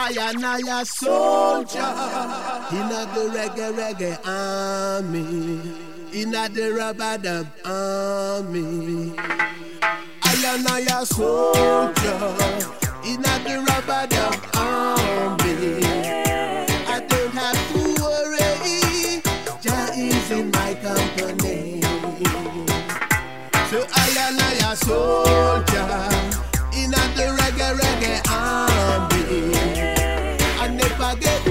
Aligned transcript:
I 0.00 0.12
and 0.30 0.46
I 0.46 0.80
a 0.80 0.86
soldier 0.86 1.80
in 2.70 2.88
the 2.88 3.04
reggae 3.34 3.72
reggae 3.74 4.16
army, 4.24 5.60
in 6.12 6.30
the 6.30 6.72
rubber 6.78 7.18
dub 7.18 7.48
army. 7.64 9.12
I 10.22 10.34
and 10.54 10.68
I 10.68 11.00
a 11.00 11.04
soldier 11.04 12.14
in 13.04 13.22
the 13.22 13.64
rubber 13.66 14.06
dub 14.06 14.38
army. 14.54 15.82
I 16.86 17.00
don't 17.08 17.34
have 17.34 17.60
to 17.72 17.80
worry, 18.00 19.20
Jah 19.60 19.90
is 19.96 20.30
in 20.30 20.52
my 20.52 20.74
company. 20.74 21.82
So 23.68 23.84
I 23.92 24.08
and 24.28 24.40
I 24.40 24.72
a 24.72 24.76
soldier 24.76 26.47
the 27.18 27.24
reggae 27.38 27.74
reggae 27.80 28.14
army. 28.30 29.52
I 30.60 30.68
never 30.68 31.18
get 31.20 31.47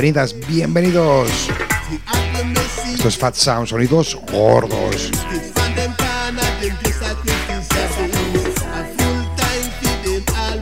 bienvenidas, 0.00 0.34
bienvenidos. 0.48 1.30
Mercy 2.46 2.94
Estos 2.94 3.18
Fat 3.18 3.34
Sound, 3.34 3.66
sonidos 3.66 4.16
gordos. 4.32 5.10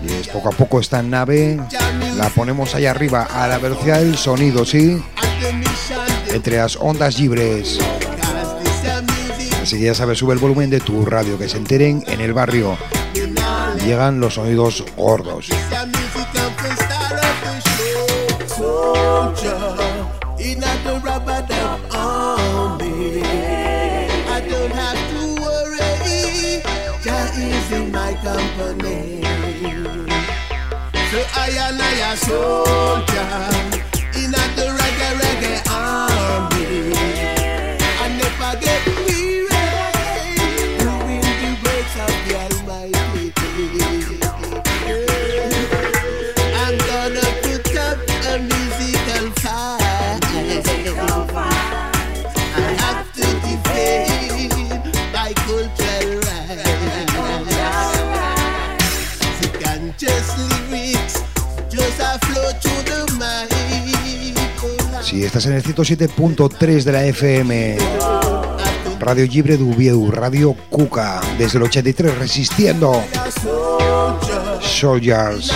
Y 0.02 0.12
es 0.12 0.26
poco 0.26 0.48
a 0.48 0.50
poco 0.50 0.80
esta 0.80 1.04
nave 1.04 1.56
la 2.16 2.30
ponemos 2.30 2.74
ahí 2.74 2.86
arriba 2.86 3.28
a 3.32 3.46
la 3.46 3.58
velocidad 3.58 4.00
del 4.00 4.16
sonido, 4.16 4.64
¿sí? 4.64 5.00
Entre 6.32 6.56
las 6.56 6.74
ondas 6.74 7.20
libres. 7.20 7.78
Así 9.62 9.78
que 9.78 9.84
ya 9.84 9.94
sabes, 9.94 10.18
sube 10.18 10.34
el 10.34 10.40
volumen 10.40 10.68
de 10.68 10.80
tu 10.80 11.06
radio, 11.06 11.38
que 11.38 11.48
se 11.48 11.58
enteren 11.58 12.02
en 12.08 12.20
el 12.20 12.32
barrio. 12.32 12.76
Llegan 13.84 14.18
los 14.18 14.34
sonidos 14.34 14.84
gordos. 14.96 15.48
Soldier 32.18 33.57
estás 65.28 65.44
en 65.44 65.52
el 65.52 65.62
107.3 65.62 66.84
de 66.84 66.92
la 66.92 67.04
FM, 67.04 67.76
Radio 68.98 69.26
Libre 69.26 69.58
de 69.58 69.62
Ubiedu, 69.62 70.10
Radio 70.10 70.56
Cuca, 70.70 71.20
desde 71.36 71.58
el 71.58 71.64
83, 71.64 72.16
resistiendo. 72.16 73.04
Soldiers. 74.62 75.52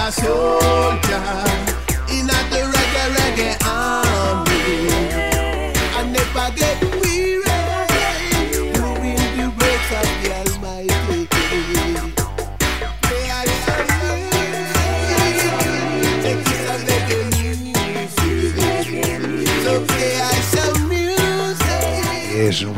I 0.00 1.07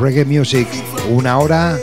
Reggae 0.01 0.25
Music, 0.25 0.67
una 1.11 1.37
hora, 1.37 1.77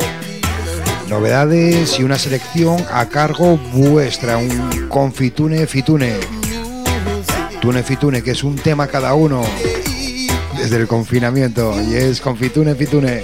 novedades 1.09 2.01
y 2.01 2.03
una 2.03 2.19
selección 2.19 2.85
a 2.93 3.07
cargo 3.07 3.57
vuestra, 3.73 4.39
un 4.39 4.89
confitune 4.89 5.69
fitune. 5.69 6.17
Tune 7.61 7.83
fitune, 7.85 8.21
que 8.21 8.33
es 8.33 8.43
un 8.43 8.57
tema 8.57 8.89
cada 8.89 9.15
uno 9.15 9.45
desde 10.57 10.79
el 10.79 10.89
confinamiento. 10.89 11.81
Y 11.81 11.95
es 11.95 12.21
confitune 12.21 12.75
fitune. 12.75 13.23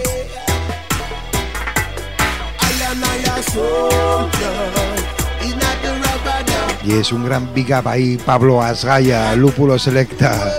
Y 6.85 6.93
es 6.93 7.11
un 7.11 7.25
gran 7.25 7.53
big 7.53 7.73
up 7.77 7.89
ahí, 7.89 8.17
Pablo 8.25 8.63
Asgaya, 8.63 9.35
Lúpulo 9.35 9.77
Selecta, 9.77 10.55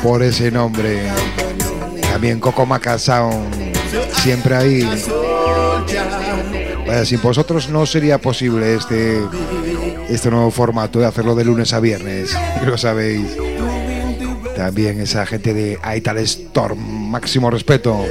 por 0.00 0.22
ese 0.22 0.52
nombre. 0.52 1.10
También 2.10 2.40
Coco 2.40 2.66
Maca 2.66 2.98
siempre 2.98 4.56
ahí. 4.56 4.88
Vaya, 6.86 7.04
sin 7.04 7.20
vosotros 7.20 7.68
no 7.68 7.84
sería 7.86 8.18
posible 8.18 8.74
este, 8.74 9.20
este 10.08 10.30
nuevo 10.30 10.50
formato 10.50 10.98
de 10.98 11.06
hacerlo 11.06 11.34
de 11.34 11.44
lunes 11.44 11.72
a 11.72 11.80
viernes, 11.80 12.36
lo 12.66 12.78
sabéis. 12.78 13.36
También 14.56 15.00
esa 15.00 15.24
gente 15.26 15.54
de 15.54 15.78
Aital 15.82 16.18
Storm, 16.18 16.78
máximo 17.10 17.50
respeto. 17.50 18.04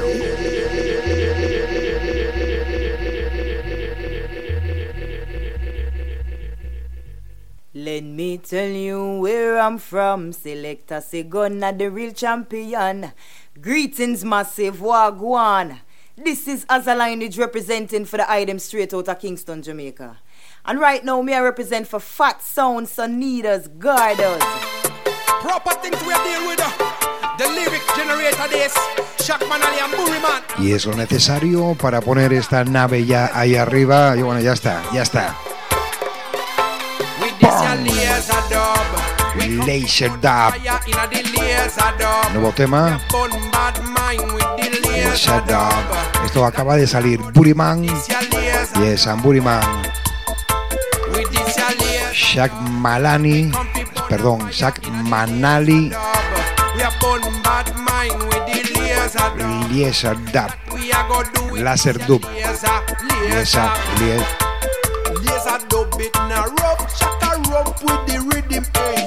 Let 7.73 8.03
me 8.03 8.37
tell 8.37 8.71
you 8.71 9.21
where 9.21 9.59
I'm 9.59 9.77
from. 9.77 10.33
Selector 10.33 11.01
Segona, 11.01 11.77
the 11.77 11.89
real 11.89 12.11
champion. 12.11 13.13
Greetings, 13.61 14.23
massive 14.23 14.77
Wagwan. 14.77 15.79
This 16.15 16.47
is 16.47 16.65
Azalineage 16.65 17.39
representing 17.39 18.05
for 18.05 18.17
the 18.17 18.31
item 18.31 18.59
straight 18.59 18.93
out 18.93 19.07
of 19.07 19.19
Kingston, 19.19 19.61
Jamaica. 19.63 20.19
And 20.65 20.79
right 20.79 21.03
now, 21.03 21.21
me 21.21 21.33
I 21.33 21.39
represent 21.39 21.87
for 21.87 21.99
Fat 21.99 22.41
Sound, 22.41 22.87
Sonidas, 22.87 23.67
Gardos. 23.67 24.41
Proper 25.41 25.71
things 25.81 25.99
we 26.05 26.13
are 26.13 26.23
dealing 26.23 26.47
with. 26.47 26.59
uh, 26.61 27.37
The 27.37 27.47
lyric 27.47 27.81
generator 27.95 28.47
this. 28.49 28.75
Shackman 29.25 29.61
and 29.61 29.91
Burry 29.93 30.19
Man. 30.21 30.43
Y 30.59 30.71
es 30.73 30.85
lo 30.85 30.93
necesario 30.93 31.75
para 31.75 32.01
poner 32.01 32.33
esta 32.33 32.63
nave 32.63 33.05
ya 33.05 33.29
ahí 33.33 33.55
arriba. 33.55 34.15
Y 34.17 34.21
bueno, 34.21 34.39
ya 34.41 34.53
está, 34.53 34.83
ya 34.93 35.01
está. 35.03 35.35
With 37.21 37.33
this 37.39 38.51
your 38.51 39.16
laser. 39.37 39.65
Laser 39.65 40.11
Dub. 40.21 40.53
Nuevo 42.33 42.51
tema. 42.51 42.99
Laser 44.91 45.45
Dub. 45.45 46.25
Esto 46.25 46.45
acaba 46.45 46.75
de 46.75 46.87
salir. 46.87 47.19
Buriman. 47.33 47.85
Yes, 48.81 49.07
and 49.07 49.21
Buriman. 49.21 49.61
Shaq 52.13 52.51
Malani. 52.81 53.51
Perdón, 54.09 54.51
Shaq 54.51 54.81
Manali. 55.09 55.91
Laser 59.71 60.17
Dub. 60.31 60.51
Laser 61.53 61.97
Dub. 62.07 62.23
Laser, 63.29 63.71
laser 63.99 64.17
dub 65.69 65.99
it 65.99 66.13
na 66.29 66.43
rough, 66.43 66.97
shaka 66.97 67.41
rump 67.49 67.81
with 67.83 68.03
the 68.07 68.17
rhythm. 68.29 68.63
Hey 68.73 69.06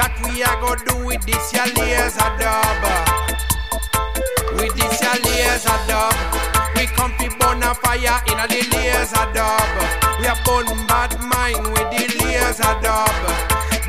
That 0.00 0.16
we 0.24 0.40
are 0.40 0.56
go 0.64 0.72
do 0.80 1.04
with 1.04 1.20
this 1.28 1.52
your 1.52 1.68
laser 1.76 2.24
dub. 2.40 2.80
With 4.56 4.72
this 4.72 4.96
your 4.96 5.12
laser 5.28 5.76
dub. 5.84 6.16
We 6.72 6.88
come 6.96 7.12
fi 7.20 7.28
burn 7.36 7.60
a 7.60 7.76
fire 7.76 8.16
in 8.24 8.40
a 8.40 8.48
the 8.48 8.64
laser 8.72 9.28
dub. 9.36 9.60
We 10.16 10.24
are 10.24 10.40
burn 10.48 10.72
bad 10.88 11.20
mind 11.20 11.68
with 11.76 11.88
the 11.92 12.08
laser 12.16 12.72
dub. 12.80 13.12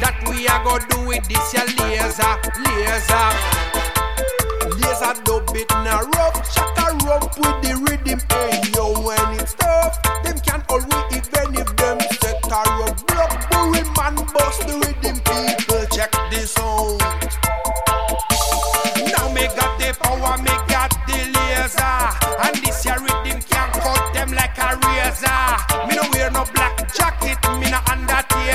That 0.04 0.20
we 0.28 0.52
are 0.52 0.60
go 0.68 0.84
do 0.84 1.08
with 1.08 1.24
this 1.32 1.48
your 1.56 1.64
laser, 1.80 2.36
laser. 2.60 3.28
Laser 4.84 5.16
dub 5.24 5.48
it 5.56 5.72
na 5.72 6.04
rough, 6.12 6.44
shaka 6.52 6.92
rump 7.08 7.32
with 7.40 7.62
the. 7.64 8.01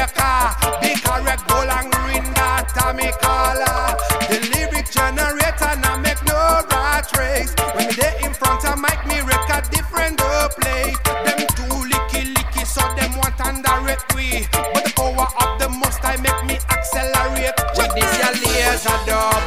Undertaker. 0.06 0.80
Big 0.80 1.02
correct 1.02 1.46
gold 1.48 1.68
and 1.68 1.94
ring 2.06 2.24
that 2.34 2.70
me 2.94 3.10
collar. 3.20 3.96
The 4.28 4.38
lyric 4.52 4.90
generator 4.90 5.78
now 5.80 5.98
make 5.98 6.22
no 6.24 6.62
rat 6.70 7.10
race. 7.18 7.54
When 7.74 7.88
me 7.88 7.94
there 7.94 8.14
in 8.22 8.32
front 8.34 8.64
of 8.64 8.78
mic, 8.78 8.98
me 9.06 9.20
record 9.20 9.68
different 9.70 10.20
uh, 10.20 10.48
play. 10.48 10.94
Them 11.24 11.46
too 11.54 11.76
licky 11.90 12.34
licky, 12.34 12.66
so 12.66 12.82
them 12.94 13.16
want 13.18 13.38
underrate 13.40 14.02
we. 14.14 14.46
But 14.52 14.84
the 14.84 14.92
power 14.94 15.28
of 15.42 15.58
the 15.58 15.68
most 15.68 16.04
I 16.04 16.16
make 16.18 16.40
me 16.46 16.58
accelerate. 16.70 17.54
With 17.76 17.92
this 17.94 18.12
your 18.18 18.34
laser 18.46 18.98
dub. 19.06 19.42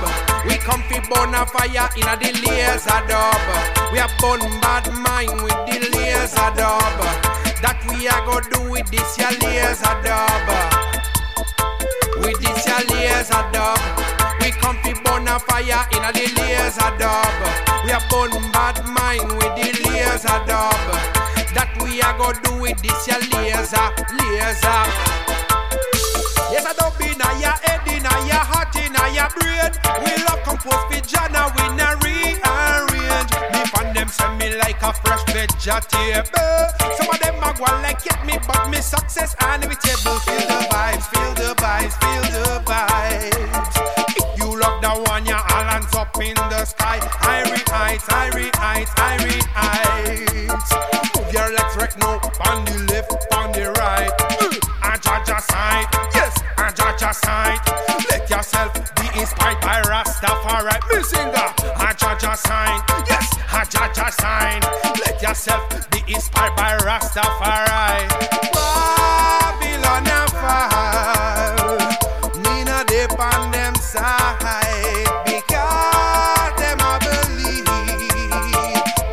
We 0.48 0.56
come 0.58 0.84
fi 0.90 1.00
burn 1.08 1.36
a 1.36 1.46
fire 1.46 1.90
in 1.96 2.08
a 2.08 2.16
the 2.18 2.32
laser 2.48 3.02
dub. 3.08 3.44
We 3.92 4.00
are 4.00 4.12
burn 4.20 4.42
bad 4.62 4.92
mind 4.92 5.44
with 5.44 5.60
the 5.68 5.78
laser 5.96 6.52
dub. 6.56 7.49
That 7.62 7.80
we 7.92 8.08
are 8.08 8.24
go 8.24 8.40
do 8.40 8.72
with 8.72 8.88
this 8.92 9.18
your 9.20 9.32
laser 9.44 9.96
dub. 10.04 10.48
With 12.24 12.40
this 12.40 12.64
your 12.66 12.84
laser 12.96 13.44
dub. 13.52 13.80
We 14.40 14.52
come 14.64 14.78
fi 14.84 14.94
burn 15.04 15.28
a 15.28 15.40
fire 15.40 15.84
in 15.92 16.04
a 16.04 16.12
the 16.16 16.26
laser 16.40 16.92
dub. 16.96 17.36
We 17.84 17.92
are 17.92 18.04
burn 18.08 18.32
bad 18.52 18.80
mind 18.88 19.28
with 19.36 19.54
the 19.60 19.70
laser 19.92 20.40
dub. 20.48 20.80
That 21.56 21.70
we 21.84 22.02
are 22.02 22.16
go 22.18 22.32
do 22.32 22.62
with 22.62 22.80
this 22.82 23.08
your 23.08 23.20
laser, 23.36 23.88
laser. 24.16 24.82
Yes, 26.52 26.66
I 26.66 26.74
don't 26.78 26.96
be 26.98 27.12
na 27.20 27.30
your 27.44 27.54
head, 27.62 27.84
in 27.92 28.04
your 28.04 28.44
heart, 28.50 28.74
in 28.80 28.96
your 29.14 29.30
brain. 29.36 29.72
We 30.02 30.12
love 30.26 30.42
compose 30.48 30.88
me 34.40 34.56
like 34.56 34.82
a 34.82 34.94
fresh 34.94 35.24
vegetable. 35.28 36.32
Some 36.98 37.10
of 37.12 37.20
them 37.20 37.36
a 37.44 37.54
go 37.54 37.66
like 37.84 38.04
get 38.04 38.26
me, 38.26 38.40
but 38.48 38.70
me 38.70 38.78
success 38.82 39.36
inevitable. 39.42 40.18
Feel 40.26 40.44
the 40.48 40.60
vibes, 40.72 41.06
feel 41.12 41.34
the 41.36 41.54
vibes, 41.56 41.96
feel 42.02 42.26
the 42.32 42.64
vibes. 42.66 43.74
If 44.18 44.40
you 44.40 44.60
love 44.60 44.82
the 44.82 44.94
one, 45.12 45.26
your 45.26 45.38
hands 45.38 45.94
up 45.94 46.16
in 46.18 46.36
the 46.36 46.66
sky. 46.66 47.00
Irie 47.00 47.70
heights, 47.70 48.06
Irie 48.06 48.56
heights, 48.56 48.92
Irie 48.92 49.44
heights. 49.54 50.72
Move 51.16 51.34
your 51.34 51.50
legs 51.52 51.76
right 51.76 51.98
now, 52.00 52.20
on 52.50 52.79
yourself 65.30 65.92
be 65.92 66.00
inspired 66.12 66.56
by 66.56 66.76
Rastafari. 66.82 68.10
Babylon 68.50 70.08
a 70.10 70.26
fall, 70.42 71.78
me 72.42 72.64
no 72.66 72.84
dip 72.88 73.14
on 73.14 73.52
them 73.52 73.76
side 73.76 75.06
because 75.30 76.54
them 76.58 76.82
a 76.82 76.98
believe 77.06 77.62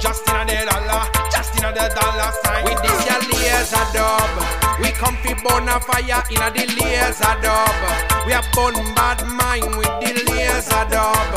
just 0.00 0.24
in 0.32 0.46
the 0.48 0.64
dollar, 0.64 1.04
just 1.28 1.52
in 1.52 1.68
the 1.76 1.86
dollar 1.92 2.32
sign. 2.40 2.64
With 2.64 2.80
this 2.80 3.00
your 3.04 3.20
laser 3.36 3.86
dub, 3.92 4.32
we 4.80 4.92
come 4.92 5.16
fi 5.20 5.34
burn 5.44 5.68
a 5.68 5.78
fire 5.80 6.24
in 6.32 6.40
a 6.40 6.48
the 6.48 6.64
laser 6.80 7.36
dub. 7.44 7.76
We 8.24 8.32
a 8.32 8.40
burn 8.56 8.72
bad 8.96 9.20
mind 9.36 9.76
with 9.76 9.94
the 10.00 10.12
laser 10.32 10.84
dub. 10.88 11.32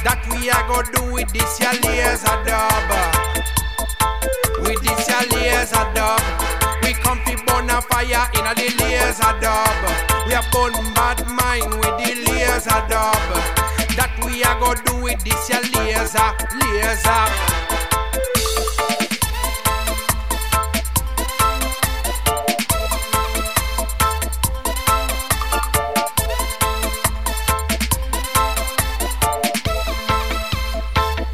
That 0.00 0.24
we 0.32 0.48
a 0.48 0.64
go 0.66 0.80
do 0.80 1.12
with 1.12 1.30
this 1.34 1.60
your 1.60 1.74
laser 1.84 2.42
dub. 2.46 3.13
Laser 5.64 5.92
dub, 5.94 6.20
we 6.82 6.92
come 6.92 7.18
fi 7.24 7.36
burn 7.46 7.70
a 7.70 7.80
fire 7.80 8.28
in 8.34 8.44
a 8.44 8.54
the 8.54 8.68
laser 8.84 9.32
dub. 9.40 9.80
We 10.26 10.34
a 10.34 10.42
burn 10.52 10.74
bad 10.92 11.26
mind 11.26 11.72
with 11.80 11.96
the 12.04 12.12
laser 12.28 12.84
dub. 12.86 13.16
That 13.96 14.12
we 14.22 14.42
a 14.42 14.52
go 14.60 14.74
do 14.74 15.02
with 15.02 15.24
this 15.24 15.48
your 15.48 15.62
laser, 15.72 16.20
laser. 16.60 17.54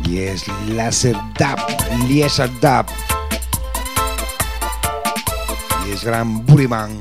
Yes, 0.09 0.47
Laser 0.69 1.15
Dub. 1.35 1.59
Laser 2.09 2.47
Dub. 2.61 2.87
Yes, 6.01 6.09
Gran 6.09 6.47
Buriman. 6.47 6.97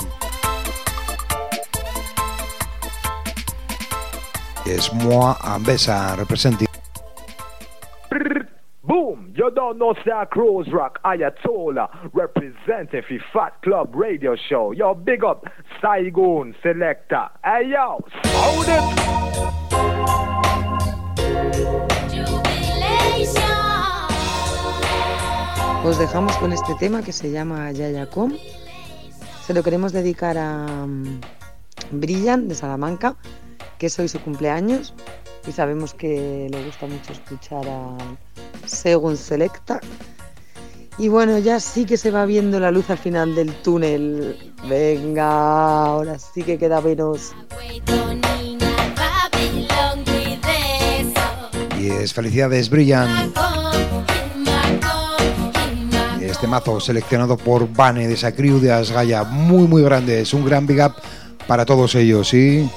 Yes, 4.66 4.92
moi, 4.92 5.36
Ambessa, 5.42 6.18
representing. 6.18 6.68
Boom! 8.84 9.32
You 9.36 9.52
don't 9.52 9.78
know 9.78 9.94
Star 10.02 10.26
Crows 10.26 10.68
Rock 10.74 11.00
Ayatollah 11.06 12.12
representing 12.14 13.04
for 13.08 13.20
Fat 13.32 13.62
Club 13.62 13.96
Radio 13.96 14.36
Show. 14.36 14.74
Yo, 14.74 14.96
big 14.96 15.24
up 15.24 15.46
Saigon 15.82 16.54
Selector. 16.62 17.30
Hey 17.44 17.70
yo, 17.72 18.04
sound 18.24 18.68
it! 18.68 18.84
Os 25.86 25.98
dejamos 25.98 26.36
con 26.38 26.52
este 26.52 26.76
tema 26.76 27.02
que 27.02 27.14
se 27.14 27.32
llama 27.32 27.72
Yayacom. 27.72 28.34
Se 29.50 29.56
lo 29.56 29.64
queremos 29.64 29.94
dedicar 29.94 30.38
a 30.38 30.86
mm, 30.86 31.22
Brillan 31.94 32.48
de 32.48 32.54
Salamanca, 32.54 33.16
que 33.80 33.88
es 33.88 33.98
hoy 33.98 34.08
su 34.08 34.22
cumpleaños 34.22 34.94
y 35.48 35.52
sabemos 35.52 35.96
que 35.96 36.48
le 36.52 36.64
gusta 36.66 36.86
mucho 36.86 37.14
escuchar 37.14 37.68
a 37.68 37.98
Según 38.68 39.18
Selecta. 39.18 39.80
Y 41.00 41.08
bueno, 41.08 41.40
ya 41.40 41.60
sí 41.60 41.88
que 41.88 41.98
se 41.98 42.12
va 42.12 42.28
viendo 42.28 42.60
la 42.60 42.70
luz 42.70 42.92
al 42.92 43.00
final 43.00 43.34
del 43.34 43.52
túnel. 43.64 44.54
Venga, 44.70 45.84
ahora 45.84 46.20
sí 46.20 46.44
que 46.44 46.60
queda 46.60 46.80
menos. 46.80 47.34
Them. 47.88 48.22
es 52.00 52.14
felicidades 52.14 52.70
brillan. 52.70 53.34
Este 56.40 56.48
mazo 56.48 56.80
seleccionado 56.80 57.36
por 57.36 57.70
Bane 57.70 58.08
de 58.08 58.16
Sacriu 58.16 58.62
de 58.62 58.72
Asgaya, 58.72 59.26
muy 59.26 59.68
muy 59.68 59.82
grande, 59.84 60.22
es 60.22 60.34
un 60.34 60.46
gran 60.46 60.66
big 60.66 60.80
up 60.80 60.94
para 61.46 61.66
todos 61.66 61.96
ellos, 61.96 62.30
¿sí? 62.30 62.70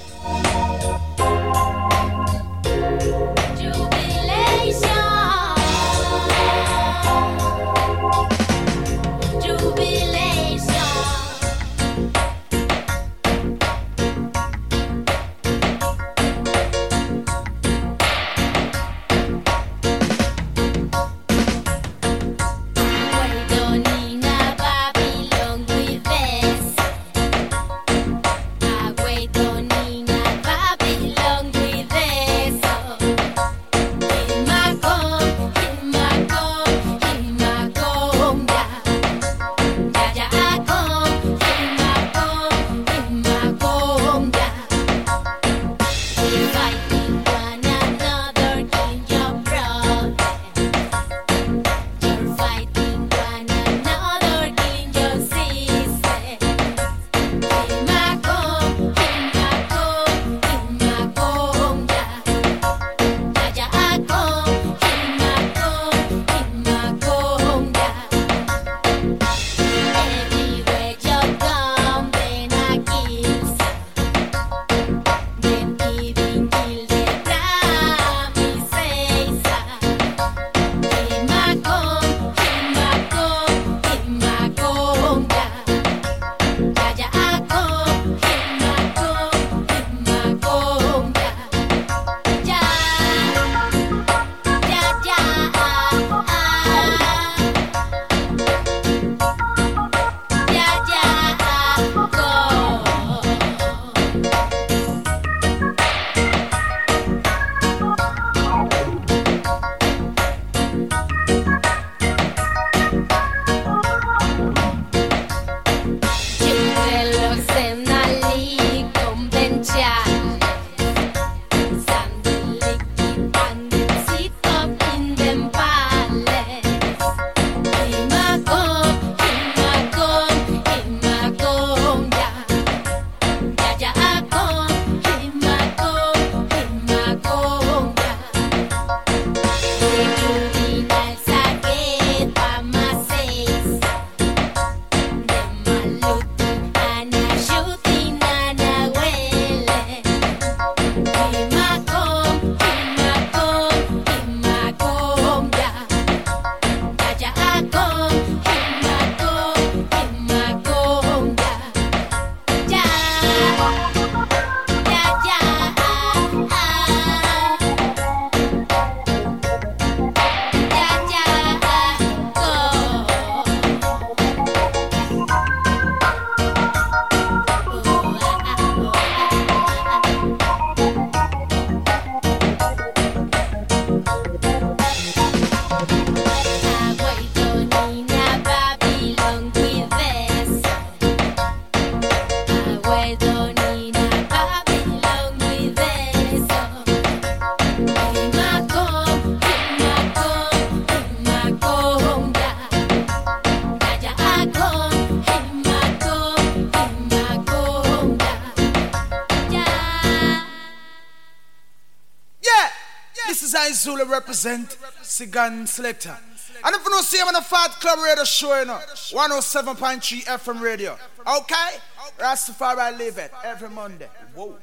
Represent 213.87 214.77
Sigan 215.03 215.67
Selector. 215.67 216.17
And 216.65 216.77
if 216.77 216.85
you 216.85 216.91
don't 216.91 217.03
see 217.03 217.19
him 217.19 217.29
on 217.29 217.35
the 217.35 217.43
Fat 217.43 217.73
Club 217.81 217.99
Radio 218.05 218.25
Show, 218.25 218.59
you 218.61 218.67
know, 218.67 218.79
107.3 219.11 220.25
FM 220.25 220.61
radio. 220.61 220.97
Okay? 221.27 221.71
Rastafari 222.19 222.97
live 222.97 223.19
it 223.19 223.33
every 223.45 223.69
Monday. 223.69 224.09
Whoa. 224.35 224.57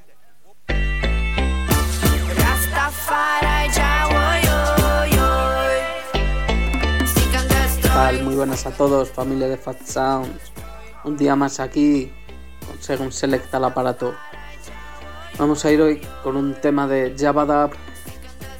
Muy 8.24 8.36
buenas 8.36 8.66
a 8.66 8.72
todos, 8.72 9.10
familia 9.10 9.50
de 9.50 9.58
Fat 9.58 9.82
Sounds. 9.84 10.54
Un 11.04 11.18
día 11.18 11.36
más 11.36 11.60
aquí, 11.60 12.12
con 12.66 12.82
Según 12.82 13.12
Selecta 13.12 13.58
el 13.58 13.66
aparato. 13.66 14.16
Vamos 15.38 15.66
a 15.66 15.72
ir 15.72 15.82
hoy 15.82 16.02
con 16.24 16.38
un 16.38 16.54
tema 16.56 16.88
de 16.88 17.16
Javadab 17.18 17.72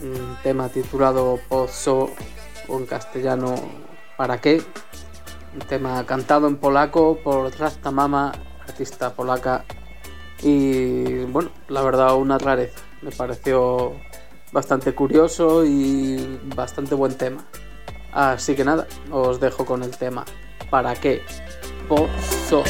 un 0.02 0.38
tema 0.44 0.70
titulado 0.70 1.40
Pozo 1.48 2.10
o 2.68 2.78
en 2.78 2.86
castellano 2.86 3.56
¿Para 4.20 4.42
qué? 4.42 4.62
Un 5.54 5.62
tema 5.62 6.06
cantado 6.06 6.50
en 6.50 6.58
polaco 6.58 7.20
por 7.24 7.58
Rasta 7.58 7.90
Mama, 7.90 8.34
artista 8.62 9.14
polaca. 9.14 9.64
Y 10.44 11.24
bueno, 11.24 11.52
la 11.70 11.82
verdad 11.84 12.18
una 12.18 12.38
rareza. 12.38 12.82
Me 13.02 13.12
pareció 13.12 13.94
bastante 14.52 14.94
curioso 14.94 15.64
y 15.64 16.38
bastante 16.54 16.96
buen 16.96 17.16
tema. 17.16 17.46
Así 18.12 18.56
que 18.56 18.66
nada, 18.66 18.88
os 19.10 19.40
dejo 19.40 19.66
con 19.66 19.84
el 19.84 19.96
tema. 19.96 20.26
¿Para 20.70 20.94
qué? 20.96 21.22
Pozo. 21.88 22.66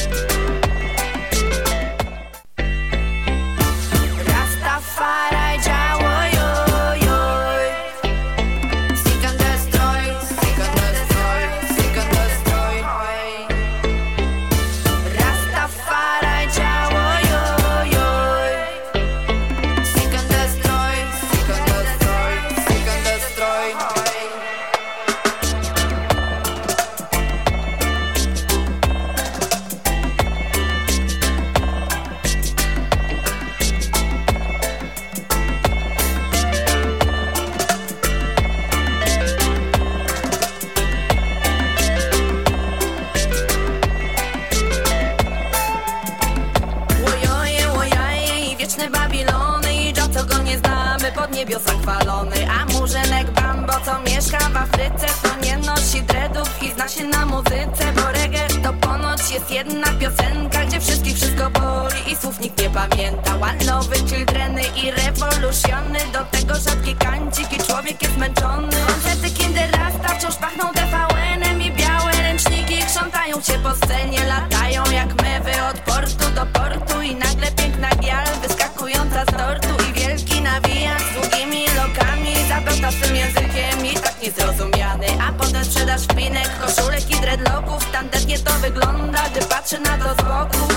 Zmęczony. 68.19 68.77
Koncerty 68.87 69.29
Kinder 69.29 69.71
Rasta 69.71 70.15
wciąż 70.15 70.35
pachną 70.35 70.73
TVN-em 70.73 71.61
I 71.61 71.71
białe 71.71 72.11
ręczniki 72.11 72.77
krzątają 72.87 73.41
się 73.41 73.53
po 73.63 73.75
scenie. 73.75 74.19
Latają 74.25 74.83
jak 74.91 75.21
mewy 75.21 75.51
od 75.71 75.79
portu 75.79 76.25
do 76.35 76.45
portu 76.45 77.01
I 77.01 77.15
nagle 77.15 77.51
piękna 77.51 77.89
gial 77.89 78.25
wyskakująca 78.41 79.23
z 79.23 79.37
tortu 79.37 79.83
I 79.89 79.93
wielki 79.93 80.41
nawijak 80.41 81.01
z 81.01 81.13
długimi 81.13 81.65
lokami 81.65 82.33
Zapełta 82.49 82.91
swym 82.91 83.15
językiem 83.15 83.85
i 83.85 83.93
tak 83.93 84.21
niezrozumiany. 84.23 85.07
A 85.27 85.33
potem 85.33 85.65
sprzedaż 85.65 86.01
wpinek, 86.01 86.49
koszulek 86.59 87.11
i 87.11 87.15
dreadlocków. 87.21 87.91
Tandetnie 87.91 88.39
to 88.39 88.53
wygląda, 88.53 89.19
gdy 89.31 89.45
patrzę 89.45 89.79
na 89.79 89.97
to 89.97 90.13
z 90.13 90.17
boku 90.17 90.68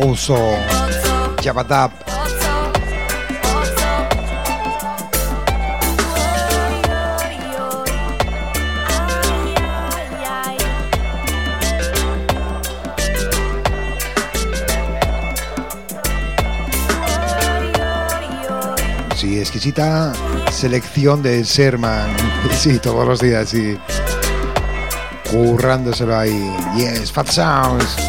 oj, 0.00 0.30
oj. 0.30 0.78
sí, 19.16 19.40
exquisita 19.40 20.12
selección 20.50 21.22
de 21.22 21.42
Sherman, 21.42 22.16
sí, 22.52 22.78
todos 22.78 23.06
los 23.06 23.20
días, 23.20 23.48
sí. 23.48 23.76
Currándoselo 25.30 26.16
ahí. 26.16 26.50
Yes, 26.76 27.12
Fat 27.12 27.28
Sounds. 27.28 28.07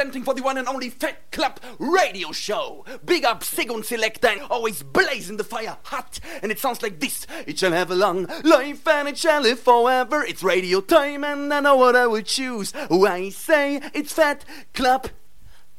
Germany 0.00 0.10
representing 0.10 0.24
for 0.24 0.34
the 0.34 0.42
one 0.42 0.56
and 0.56 0.66
only 0.66 0.88
Fat 0.88 1.30
Club 1.30 1.60
radio 1.78 2.32
show. 2.32 2.86
Big 3.04 3.22
up 3.24 3.42
Sigun 3.42 3.84
Selecta, 3.84 4.46
always 4.48 4.82
blazing 4.82 5.36
the 5.36 5.44
fire 5.44 5.76
hot. 5.82 6.18
And 6.42 6.50
it 6.50 6.58
sounds 6.58 6.82
like 6.82 7.00
this 7.00 7.26
It 7.46 7.58
shall 7.58 7.72
have 7.72 7.90
a 7.90 7.94
long 7.94 8.26
life 8.42 8.88
and 8.88 9.08
it 9.08 9.18
shall 9.18 9.42
live 9.42 9.60
forever. 9.60 10.24
It's 10.24 10.42
radio 10.42 10.80
time 10.80 11.22
and 11.22 11.52
I 11.52 11.60
know 11.60 11.76
what 11.76 11.96
I 11.96 12.06
would 12.06 12.24
choose. 12.24 12.72
I 12.74 13.28
say 13.28 13.82
it's 13.92 14.14
Fat 14.14 14.46
Club 14.72 15.08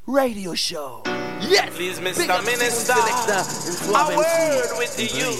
radio 0.06 0.54
show. 0.54 1.02
Yes! 1.40 1.74
Please, 1.74 1.98
Big 1.98 2.28
Mr. 2.28 2.30
up 2.30 2.44
Minister, 2.44 2.92
a 2.92 4.16
word 4.16 4.78
with 4.78 5.00
you. 5.00 5.30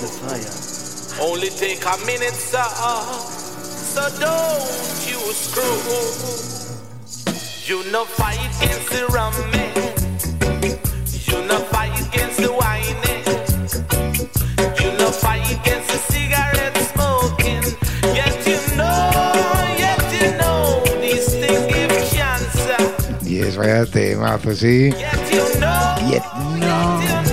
The 0.00 0.08
fire. 0.16 1.28
Only 1.28 1.50
take 1.50 1.84
a 1.84 1.98
minute, 2.06 2.32
sir. 2.32 2.64
So 3.68 4.00
don't 4.18 5.06
you 5.06 5.18
screw. 5.34 6.59
You 7.70 7.88
no 7.92 8.04
fight 8.04 8.40
against 8.60 8.90
the 8.90 9.06
rum 9.14 9.32
man. 9.52 9.72
You 11.28 11.46
no 11.46 11.60
fight 11.70 11.94
against 12.04 12.40
the 12.40 12.52
wine. 12.52 12.96
You 14.80 14.90
no 14.98 15.12
fight 15.12 15.46
against 15.52 15.86
the 15.86 15.98
cigarette 16.10 16.76
smoking. 16.90 17.62
Yet 18.12 18.44
you 18.44 18.58
know, 18.76 19.12
yet 19.78 20.02
you 20.20 20.36
know, 20.38 20.82
these 21.00 21.28
things 21.28 21.64
give 21.72 21.92
cancer. 22.10 22.82
Yes, 23.22 23.46
es 23.46 23.56
vaya 23.56 23.86
temazo, 23.86 24.50
sí. 24.50 24.90
Yet 24.90 25.32
you 25.32 25.60
know. 25.60 25.94
No. 26.00 26.10
Yet 26.10 26.24
you 26.42 26.58
know. 26.58 27.29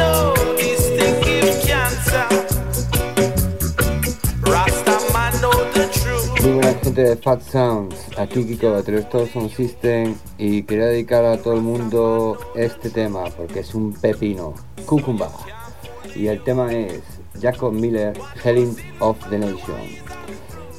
De 7.04 7.16
Fat 7.16 7.42
Sounds, 7.42 7.96
aquí 8.18 8.44
Kiko 8.44 8.82
Telestor 8.82 9.28
Sound 9.28 9.52
System 9.52 10.16
y 10.40 10.64
quería 10.64 10.88
dedicar 10.88 11.24
a 11.26 11.38
todo 11.38 11.54
el 11.54 11.62
mundo 11.62 12.40
este 12.56 12.90
tema 12.90 13.26
porque 13.38 13.60
es 13.60 13.76
un 13.76 13.94
pepino, 13.94 14.56
Cucumba. 14.88 15.32
Y 16.16 16.26
el 16.28 16.44
tema 16.44 16.74
es 16.74 17.04
Jacob 17.40 17.72
Miller, 17.72 18.18
Healing 18.44 18.76
of 19.00 19.18
the 19.30 19.38
Nation. 19.38 19.82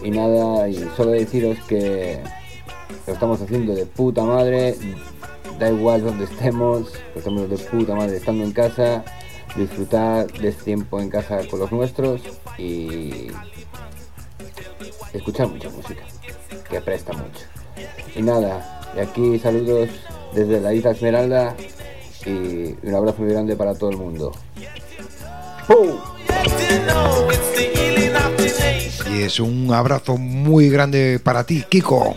Y 0.02 0.10
nada, 0.10 0.68
y 0.68 0.74
solo 0.96 1.12
deciros 1.12 1.56
que 1.68 2.20
lo 3.06 3.12
estamos 3.12 3.40
haciendo 3.40 3.74
de 3.74 3.86
puta 3.86 4.24
madre, 4.24 4.76
da 5.60 5.70
igual 5.70 6.02
donde 6.02 6.24
estemos, 6.24 6.92
estamos 7.14 7.48
de 7.48 7.58
puta 7.58 7.94
madre 7.94 8.16
estando 8.16 8.42
en 8.42 8.52
casa, 8.52 9.04
disfrutar 9.56 10.26
de 10.32 10.48
este 10.48 10.64
tiempo 10.64 11.00
en 11.00 11.10
casa 11.10 11.46
con 11.48 11.60
los 11.60 11.70
nuestros 11.70 12.22
y 12.58 13.28
escuchar 15.12 15.48
mucha 15.48 15.68
música, 15.70 16.02
que 16.70 16.80
presta 16.80 17.12
mucho. 17.12 17.44
Y 18.14 18.22
nada, 18.22 18.80
y 18.96 19.00
aquí 19.00 19.38
saludos 19.38 19.88
desde 20.34 20.60
la 20.60 20.74
isla 20.74 20.90
Esmeralda 20.90 21.56
y 22.24 22.74
un 22.86 22.94
abrazo 22.94 23.22
muy 23.22 23.32
grande 23.32 23.56
para 23.56 23.74
todo 23.74 23.90
el 23.90 23.96
mundo. 23.96 24.32
Y 29.10 29.22
es 29.22 29.40
un 29.40 29.72
abrazo 29.72 30.16
muy 30.16 30.68
grande 30.70 31.20
para 31.22 31.44
ti, 31.44 31.64
Kiko. 31.68 32.14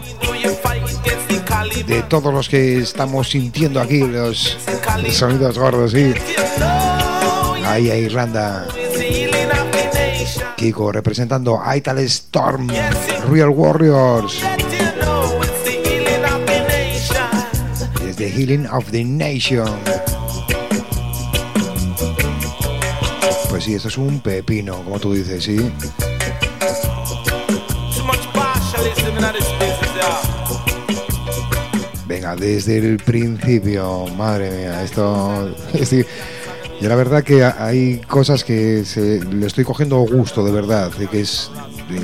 De 1.87 2.03
todos 2.03 2.33
los 2.33 2.49
que 2.49 2.79
estamos 2.79 3.29
sintiendo 3.29 3.79
aquí 3.79 3.99
los, 3.99 4.57
los 5.01 5.13
sonidos 5.13 5.57
gordos, 5.57 5.91
sí. 5.91 6.13
Ahí 7.65 7.89
a 7.89 7.97
Irlanda. 7.97 8.67
Kiko 10.55 10.91
representando 10.91 11.59
a 11.61 11.75
Ital 11.75 11.97
Storm, 11.99 12.67
Real 13.29 13.49
Warriors. 13.49 14.39
Es 18.07 18.15
The 18.15 18.29
Healing 18.29 18.67
of 18.67 18.91
the 18.91 19.03
Nation. 19.03 19.69
Pues 23.49 23.63
sí, 23.63 23.73
esto 23.73 23.87
es 23.87 23.97
un 23.97 24.19
pepino, 24.19 24.83
como 24.83 24.99
tú 24.99 25.13
dices, 25.13 25.43
sí. 25.43 25.57
Venga, 32.07 32.35
desde 32.35 32.77
el 32.77 32.97
principio, 32.97 34.05
madre 34.17 34.51
mía, 34.51 34.83
esto... 34.83 35.55
y 36.81 36.87
la 36.87 36.95
verdad 36.95 37.23
que 37.23 37.43
hay 37.43 38.01
cosas 38.07 38.43
que 38.43 38.83
le 39.31 39.45
estoy 39.45 39.63
cogiendo 39.63 39.97
gusto, 39.99 40.43
de 40.43 40.51
verdad, 40.51 40.91
de 40.97 41.07
que 41.07 41.21
es 41.21 41.51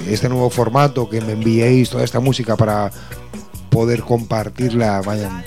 este 0.08 0.30
nuevo 0.30 0.52
formato, 0.52 1.10
que 1.10 1.20
me 1.20 1.32
enviéis 1.34 1.90
toda 1.90 2.04
esta 2.04 2.20
música 2.20 2.56
para 2.56 2.92
poder 3.72 4.02
compartirla, 4.02 5.02
vaya, 5.02 5.44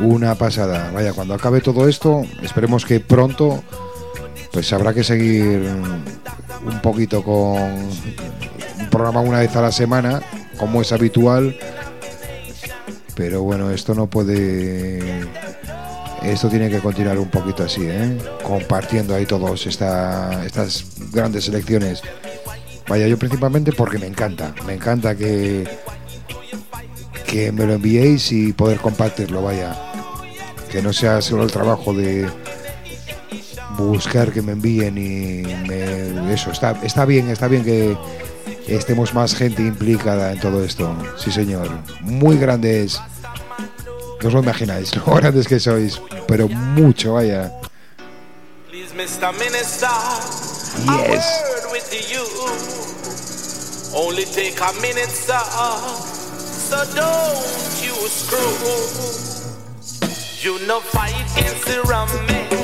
una 0.00 0.36
pasada. 0.36 0.92
Vaya, 0.92 1.12
cuando 1.12 1.34
acabe 1.34 1.60
todo 1.60 1.88
esto, 1.88 2.22
esperemos 2.40 2.84
que 2.84 3.00
pronto, 3.00 3.64
pues 4.52 4.72
habrá 4.72 4.94
que 4.94 5.02
seguir 5.02 5.68
un 6.64 6.80
poquito 6.82 7.22
con 7.24 7.58
un 7.58 8.90
programa 8.90 9.22
una 9.22 9.40
vez 9.40 9.56
a 9.56 9.60
la 9.60 9.72
semana, 9.72 10.22
como 10.56 10.82
es 10.82 10.92
habitual. 10.92 11.56
Pero 13.16 13.42
bueno, 13.42 13.70
esto 13.70 13.94
no 13.94 14.08
puede 14.08 15.24
esto 16.24 16.48
tiene 16.48 16.70
que 16.70 16.80
continuar 16.80 17.18
un 17.18 17.28
poquito 17.28 17.64
así, 17.64 17.82
¿eh? 17.84 18.18
compartiendo 18.42 19.14
ahí 19.14 19.26
todos 19.26 19.66
esta, 19.66 20.44
estas 20.44 20.84
grandes 21.12 21.44
selecciones. 21.44 22.02
Vaya, 22.88 23.06
yo 23.06 23.18
principalmente 23.18 23.72
porque 23.72 23.98
me 23.98 24.06
encanta, 24.06 24.54
me 24.66 24.74
encanta 24.74 25.14
que, 25.16 25.68
que 27.26 27.52
me 27.52 27.66
lo 27.66 27.74
enviéis 27.74 28.30
y 28.32 28.52
poder 28.52 28.78
compartirlo, 28.78 29.42
vaya. 29.42 29.74
Que 30.70 30.82
no 30.82 30.92
sea 30.92 31.22
solo 31.22 31.44
el 31.44 31.52
trabajo 31.52 31.94
de 31.94 32.28
buscar 33.76 34.32
que 34.32 34.42
me 34.42 34.52
envíen 34.52 34.98
y 34.98 35.42
me, 35.66 36.32
eso, 36.32 36.50
está, 36.50 36.78
está 36.82 37.04
bien, 37.04 37.28
está 37.28 37.48
bien 37.48 37.64
que 37.64 37.96
estemos 38.66 39.14
más 39.14 39.34
gente 39.34 39.62
implicada 39.62 40.32
en 40.32 40.40
todo 40.40 40.64
esto. 40.64 40.96
Sí, 41.16 41.30
señor. 41.30 41.68
Muy 42.02 42.38
grandes. 42.38 43.00
No 44.24 44.28
os 44.28 44.34
lo 44.34 44.40
imagináis, 44.40 44.94
lo 44.94 45.04
grandes 45.16 45.46
que 45.46 45.60
sois, 45.60 46.00
pero 46.26 46.48
mucho, 46.48 47.12
vaya. 47.12 47.52
Mr. 48.96 49.34
Minister, 49.34 49.90
Yes. 50.86 51.26
Only 53.94 54.24
take 54.24 54.58
a 54.62 54.72
minute, 54.80 55.10
sir. 55.10 55.44
So 56.40 56.78
don't 56.96 57.84
you 57.84 57.92
screw. 58.08 58.56
You 60.40 60.66
no 60.66 60.80
fight 60.80 61.14
against 61.36 61.66
the 61.66 61.82
rum 61.82 62.08
man. 62.26 62.63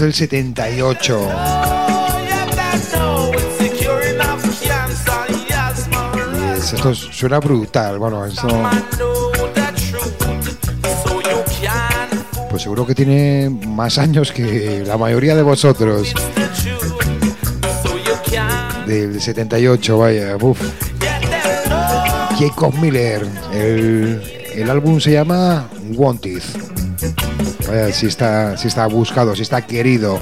Del 0.00 0.12
78. 0.12 1.28
Yes, 6.54 6.72
esto 6.74 6.94
suena 6.94 7.38
brutal, 7.40 7.98
bueno, 7.98 8.26
esto... 8.26 8.48
Pues 12.50 12.62
seguro 12.62 12.86
que 12.86 12.94
tiene 12.94 13.48
más 13.66 13.96
años 13.98 14.32
que 14.32 14.82
la 14.86 14.98
mayoría 14.98 15.34
de 15.34 15.42
vosotros. 15.42 16.12
Del 18.86 19.20
78, 19.20 19.98
vaya, 19.98 20.36
uff. 20.40 20.60
Jacob 22.38 22.74
Miller, 22.80 23.26
el, 23.52 24.22
el 24.54 24.70
álbum 24.70 25.00
se 25.00 25.12
llama 25.12 25.68
Wanted. 25.94 26.42
Vaya, 27.66 27.92
si 27.92 28.06
está, 28.06 28.56
si 28.56 28.68
está 28.68 28.86
buscado, 28.86 29.34
si 29.34 29.42
está 29.42 29.66
querido. 29.66 30.18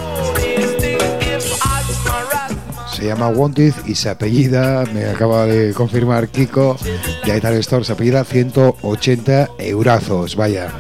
Se 2.95 3.07
llama 3.07 3.29
Wanted 3.29 3.75
y 3.87 3.95
se 3.97 4.09
apellida, 4.09 4.85
me 4.93 5.07
acaba 5.07 5.47
de 5.47 5.75
confirmar 5.75 6.29
Kiko, 6.29 6.77
de 7.27 7.37
Ital 7.37 7.55
Store, 7.55 7.85
se 7.85 7.93
apellida 7.93 8.25
180 8.25 9.51
eurazos, 9.59 10.37
vaya. 10.37 10.73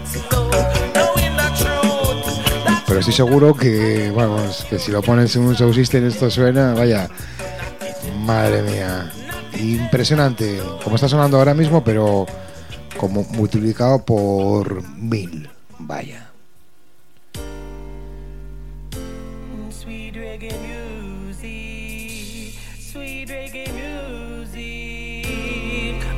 Pero 2.86 3.00
estoy 3.00 3.14
seguro 3.14 3.54
que, 3.54 4.12
vamos, 4.14 4.64
que 4.70 4.78
si 4.78 4.92
lo 4.92 5.02
pones 5.02 5.34
en 5.34 5.42
un 5.42 5.56
Sound 5.56 5.74
System 5.74 6.06
esto 6.06 6.30
suena, 6.30 6.72
vaya, 6.74 7.08
madre 8.24 8.62
mía, 8.62 9.12
impresionante, 9.58 10.60
como 10.82 10.96
está 10.96 11.08
sonando 11.08 11.38
ahora 11.38 11.54
mismo, 11.54 11.82
pero 11.82 12.26
como 12.96 13.24
multiplicado 13.24 14.04
por 14.04 14.82
mil, 14.96 15.50
vaya. 15.78 16.23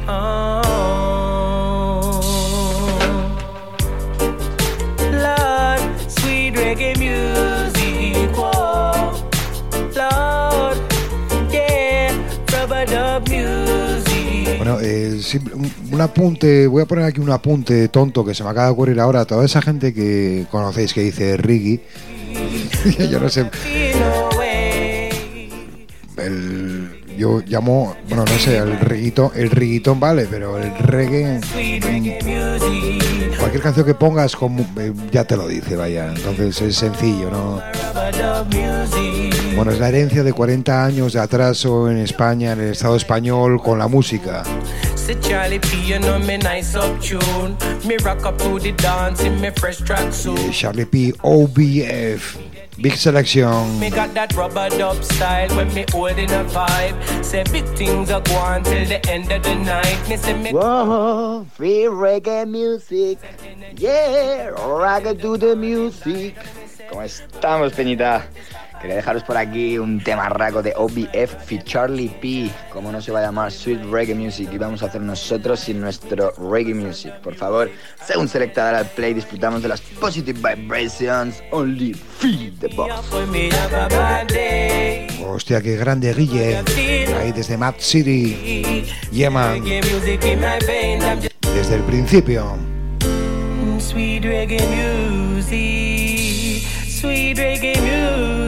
Oh, 0.09 0.61
Lord, 5.11 5.83
sweet 6.09 6.55
reggae 6.55 6.95
music. 6.97 8.31
Whoa, 8.37 9.12
Lord, 9.97 10.79
yeah, 11.51 12.12
rubber 12.53 12.87
dub 12.87 13.29
music. 13.29 14.57
Bueno, 14.59 14.79
eh, 14.81 15.19
un, 15.55 15.73
un 15.90 16.01
apunte, 16.01 16.69
voy 16.69 16.83
a 16.83 16.87
poner 16.87 17.05
aquí 17.05 17.21
un 17.21 17.31
apunte 17.31 17.88
tonto 17.88 18.25
que 18.25 18.33
se 18.33 18.45
me 18.45 18.51
acaba 18.51 18.66
de 18.66 18.73
ocurrir 18.75 19.01
ahora. 19.01 19.25
Toda 19.25 19.45
esa 19.45 19.61
gente 19.61 19.92
que 19.92 20.47
conocéis 20.53 20.95
que 20.95 21.01
dice 21.01 21.37
Riggy, 21.37 21.81
yo 23.11 23.19
no 23.19 23.29
sé, 23.29 23.51
el, 26.16 26.65
yo 27.16 27.40
llamo, 27.46 27.96
bueno, 28.09 28.24
no 28.24 28.38
sé, 28.38 28.59
el 28.59 28.79
reguito, 28.79 29.33
el 29.35 29.50
riguitón 29.50 29.98
vale, 29.98 30.26
pero 30.31 30.59
el 30.59 30.76
reggae, 30.79 31.40
cualquier 33.38 33.62
canción 33.62 33.87
que 33.87 33.94
pongas 33.94 34.35
eh, 34.79 34.92
ya 35.11 35.24
te 35.24 35.37
lo 35.37 35.48
dice, 35.48 35.76
vaya. 35.76 36.12
Entonces 36.14 36.61
es 36.61 36.76
sencillo, 36.76 37.31
¿no? 37.31 37.62
Bueno, 39.55 39.72
es 39.72 39.79
la 39.79 39.88
herencia 39.88 40.22
de 40.22 40.33
40 40.33 40.85
años 40.85 41.12
de 41.14 41.20
atraso 41.20 41.90
en 41.90 41.98
España, 41.98 42.52
en 42.52 42.61
el 42.61 42.72
Estado 42.72 42.96
español, 42.96 43.62
con 43.62 43.79
la 43.79 43.88
música. 43.88 44.42
Say 44.94 45.16
Charlie 45.20 45.61
P, 45.61 45.68
you 45.87 45.98
know 46.00 46.18
me 46.18 46.37
nice 46.37 46.76
up 46.76 47.00
tune. 47.00 47.57
Me 47.87 47.96
rock 47.98 48.26
up 48.26 48.38
to 48.38 48.59
the 48.59 48.72
dance 48.72 49.22
in 49.24 49.40
me 49.40 49.50
fresh 49.52 49.79
track 49.79 50.12
suit. 50.12 50.52
Charlie 50.52 50.85
P, 50.85 51.12
OBF, 51.22 52.37
Big 52.81 52.93
Selection. 52.93 53.81
Me 53.81 53.89
got 53.89 54.12
that 54.12 54.35
rubber 54.35 54.69
dub 54.69 55.03
style 55.03 55.49
when 55.57 55.73
me 55.73 55.85
holding 55.91 56.31
a 56.31 56.45
vibe. 56.45 57.25
Say 57.25 57.43
big 57.51 57.65
things 57.77 58.11
are 58.11 58.21
going 58.21 58.65
till 58.65 58.85
the 58.87 59.01
end 59.09 59.33
of 59.33 59.43
the 59.43 59.55
night. 59.55 59.99
Me 60.09 60.17
say 60.17 60.37
me 60.37 60.53
Whoa, 60.53 61.47
free 61.55 61.85
reggae 61.89 62.47
music. 62.47 63.19
Yeah, 63.77 64.51
reggae 64.57 65.21
to 65.23 65.39
the 65.39 65.57
music. 65.57 66.37
¿Cómo 66.91 67.03
estamos, 67.03 67.73
Peñita? 67.73 68.25
Quería 68.81 68.97
dejaros 68.97 69.23
por 69.23 69.37
aquí 69.37 69.79
un 69.79 70.03
tema 70.03 70.29
raco 70.29 70.62
de 70.62 70.75
OBF 70.77 71.45
Fit 71.47 71.65
Charlie 71.65 72.09
P. 72.21 72.51
¿Cómo 72.71 72.93
no 72.93 73.01
se 73.01 73.11
va 73.11 73.21
a 73.21 73.23
llamar 73.23 73.51
Sweet 73.51 73.85
Reggae 73.91 74.15
Music? 74.15 74.51
Y 74.53 74.59
vamos 74.59 74.83
a 74.83 74.87
hacer 74.87 75.01
nosotros 75.01 75.61
sin 75.61 75.81
nuestro 75.81 76.33
Reggae 76.51 76.75
Music. 76.75 77.12
Por 77.23 77.35
favor, 77.35 77.71
según 78.05 78.29
selecta 78.29 78.79
al 78.79 78.87
play, 78.91 79.15
disfrutamos 79.15 79.62
de 79.62 79.69
las 79.69 79.81
positive 79.81 80.39
vibrations. 80.39 81.43
Only 81.51 81.95
feed 81.95 82.53
the 82.61 82.69
day. 84.29 85.07
Hostia, 85.25 85.62
qué 85.62 85.77
grande 85.77 86.12
Guille. 86.12 86.59
Ahí 87.19 87.33
desde 87.33 87.57
Mad 87.57 87.75
City. 87.79 88.85
Just 89.11 89.37
Desde 91.55 91.75
el 91.75 91.83
principio. 91.83 92.57
Sweet 93.79 94.25
reggae 94.25 94.61
music. 94.67 96.62
Sweet 96.89 97.39
reggae 97.39 97.75
music. 97.81 98.46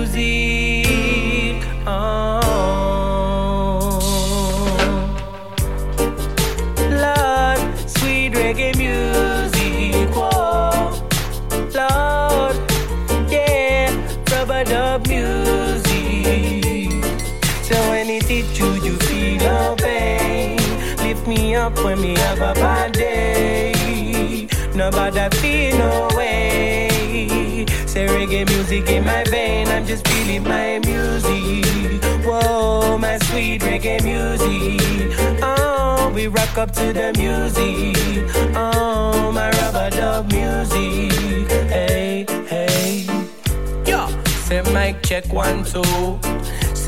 Up 21.69 21.85
when 21.85 22.01
me 22.01 22.15
have 22.17 22.39
a 22.39 22.55
bad 22.55 22.93
day. 22.93 24.49
Nobody 24.75 25.29
feel 25.37 25.77
no 25.79 26.09
way. 26.17 27.67
Say 27.87 28.07
reggae 28.07 28.47
music 28.49 28.89
in 28.89 29.05
my 29.05 29.23
vein, 29.25 29.69
I'm 29.69 29.85
just 29.87 30.07
feeling 30.09 30.45
my 30.45 30.79
music. 30.79 32.03
Whoa, 32.25 32.97
my 32.99 33.19
sweet 33.27 33.61
reggae 33.63 34.03
music. 34.03 34.81
Oh, 35.43 36.11
we 36.15 36.27
rock 36.29 36.57
up 36.57 36.71
to 36.73 36.87
the 37.01 37.09
music. 37.19 37.97
Oh, 38.55 39.31
my 39.33 39.51
rubber 39.59 39.91
dub 39.91 40.33
music. 40.33 41.51
Hey, 41.77 42.25
hey. 42.53 43.07
Yo, 43.85 44.01
say 44.47 44.63
mic 44.73 45.03
check 45.03 45.25
one, 45.33 45.65
two. 45.65 45.83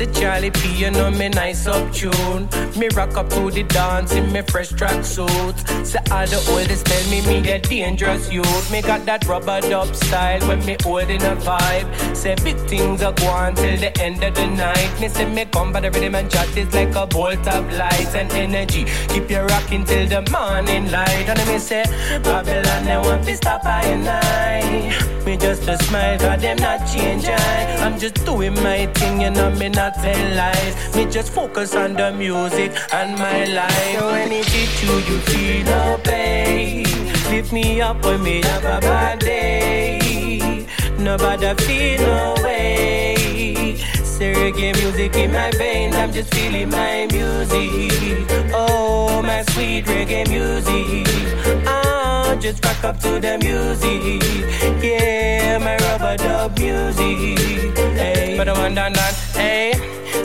Say 0.01 0.11
Charlie 0.19 0.49
P, 0.49 0.73
you 0.73 0.89
know 0.89 1.11
me 1.11 1.29
nice 1.29 1.67
up 1.67 1.93
tune. 1.93 2.49
Me 2.75 2.87
rock 2.95 3.15
up 3.17 3.29
to 3.29 3.51
the 3.51 3.61
dance 3.61 4.13
in 4.13 4.33
me 4.33 4.41
fresh 4.41 4.69
track 4.69 5.05
suit. 5.05 5.55
Say 5.85 5.99
all 6.09 6.25
the 6.25 6.43
oldest 6.49 6.87
tell 6.87 7.11
me 7.11 7.21
me 7.21 7.47
a 7.51 7.59
dangerous 7.59 8.31
youth. 8.31 8.71
Me 8.71 8.81
got 8.81 9.05
that 9.05 9.23
rubber 9.27 9.61
dub 9.61 9.95
style 9.95 10.41
when 10.47 10.65
me 10.65 10.75
holding 10.81 11.21
a 11.21 11.35
vibe. 11.35 12.15
Say 12.15 12.33
big 12.43 12.57
things 12.67 13.03
are 13.03 13.13
going 13.13 13.53
till 13.53 13.77
the 13.77 13.95
end 14.01 14.23
of 14.23 14.33
the 14.33 14.47
night. 14.47 14.91
Me 14.99 15.07
say 15.07 15.31
me 15.31 15.45
come 15.45 15.71
by 15.71 15.81
the 15.81 15.91
rhythm 15.91 16.15
and 16.15 16.31
chat 16.31 16.57
is 16.57 16.73
like 16.73 16.95
a 16.95 17.05
bolt 17.05 17.47
of 17.47 17.71
light 17.73 18.15
and 18.15 18.31
energy. 18.31 18.85
Keep 19.09 19.29
you 19.29 19.41
rocking 19.41 19.85
till 19.85 20.07
the 20.07 20.27
morning 20.31 20.89
light. 20.89 21.29
And 21.29 21.47
me 21.47 21.59
say 21.59 21.83
Babylon 22.23 22.85
they 22.85 22.97
want 22.97 23.23
to 23.25 23.37
stop 23.37 23.63
I 23.65 23.93
night. 23.97 25.11
Me 25.27 25.37
just 25.37 25.67
a 25.67 25.77
smile 25.83 26.17
cause 26.17 26.41
them 26.41 26.57
not 26.57 26.79
change 26.87 27.25
I. 27.25 27.77
I'm 27.85 27.99
just 27.99 28.15
doing 28.25 28.55
my 28.55 28.87
thing, 28.95 29.21
you 29.21 29.29
know 29.29 29.51
me 29.51 29.69
not 29.69 29.90
tell 30.01 30.35
lies. 30.35 30.95
Me 30.95 31.05
just 31.05 31.31
focus 31.31 31.75
on 31.75 31.93
the 31.93 32.11
music 32.11 32.71
and 32.93 33.17
my 33.17 33.45
life. 33.45 33.99
So 33.99 34.07
when 34.07 34.31
it 34.31 34.45
hit 34.45 34.83
you, 34.83 34.93
you 35.09 35.19
feel 35.21 35.65
no 35.65 35.99
pain. 36.03 36.85
Lift 37.29 37.51
me 37.51 37.81
up 37.81 38.03
when 38.05 38.21
me 38.23 38.41
have 38.41 38.65
a 38.65 38.79
bad 38.81 39.19
day. 39.19 40.67
Nobody 40.97 41.53
feel 41.63 42.01
no 42.01 42.35
way. 42.43 43.75
Say 44.03 44.33
reggae 44.33 44.75
music 44.79 45.15
in 45.15 45.31
my 45.31 45.49
veins, 45.51 45.95
I'm 45.95 46.11
just 46.11 46.33
feeling 46.33 46.69
my 46.69 47.07
music. 47.11 48.27
Oh, 48.53 49.21
my 49.23 49.43
sweet 49.49 49.85
reggae 49.85 50.27
music. 50.29 51.07
Oh, 51.65 51.90
just 52.41 52.65
rock 52.65 52.83
up 52.83 52.99
to 52.99 53.19
the 53.19 53.37
music. 53.37 54.23
Yeah, 54.83 55.59
my 55.59 55.77
rubber 55.77 56.17
dub 56.17 56.57
music. 56.57 57.77
Hey, 57.95 58.35
but 58.35 58.49
I 58.49 58.53
want 58.53 58.73
that. 58.75 59.13
Hey, 59.35 59.73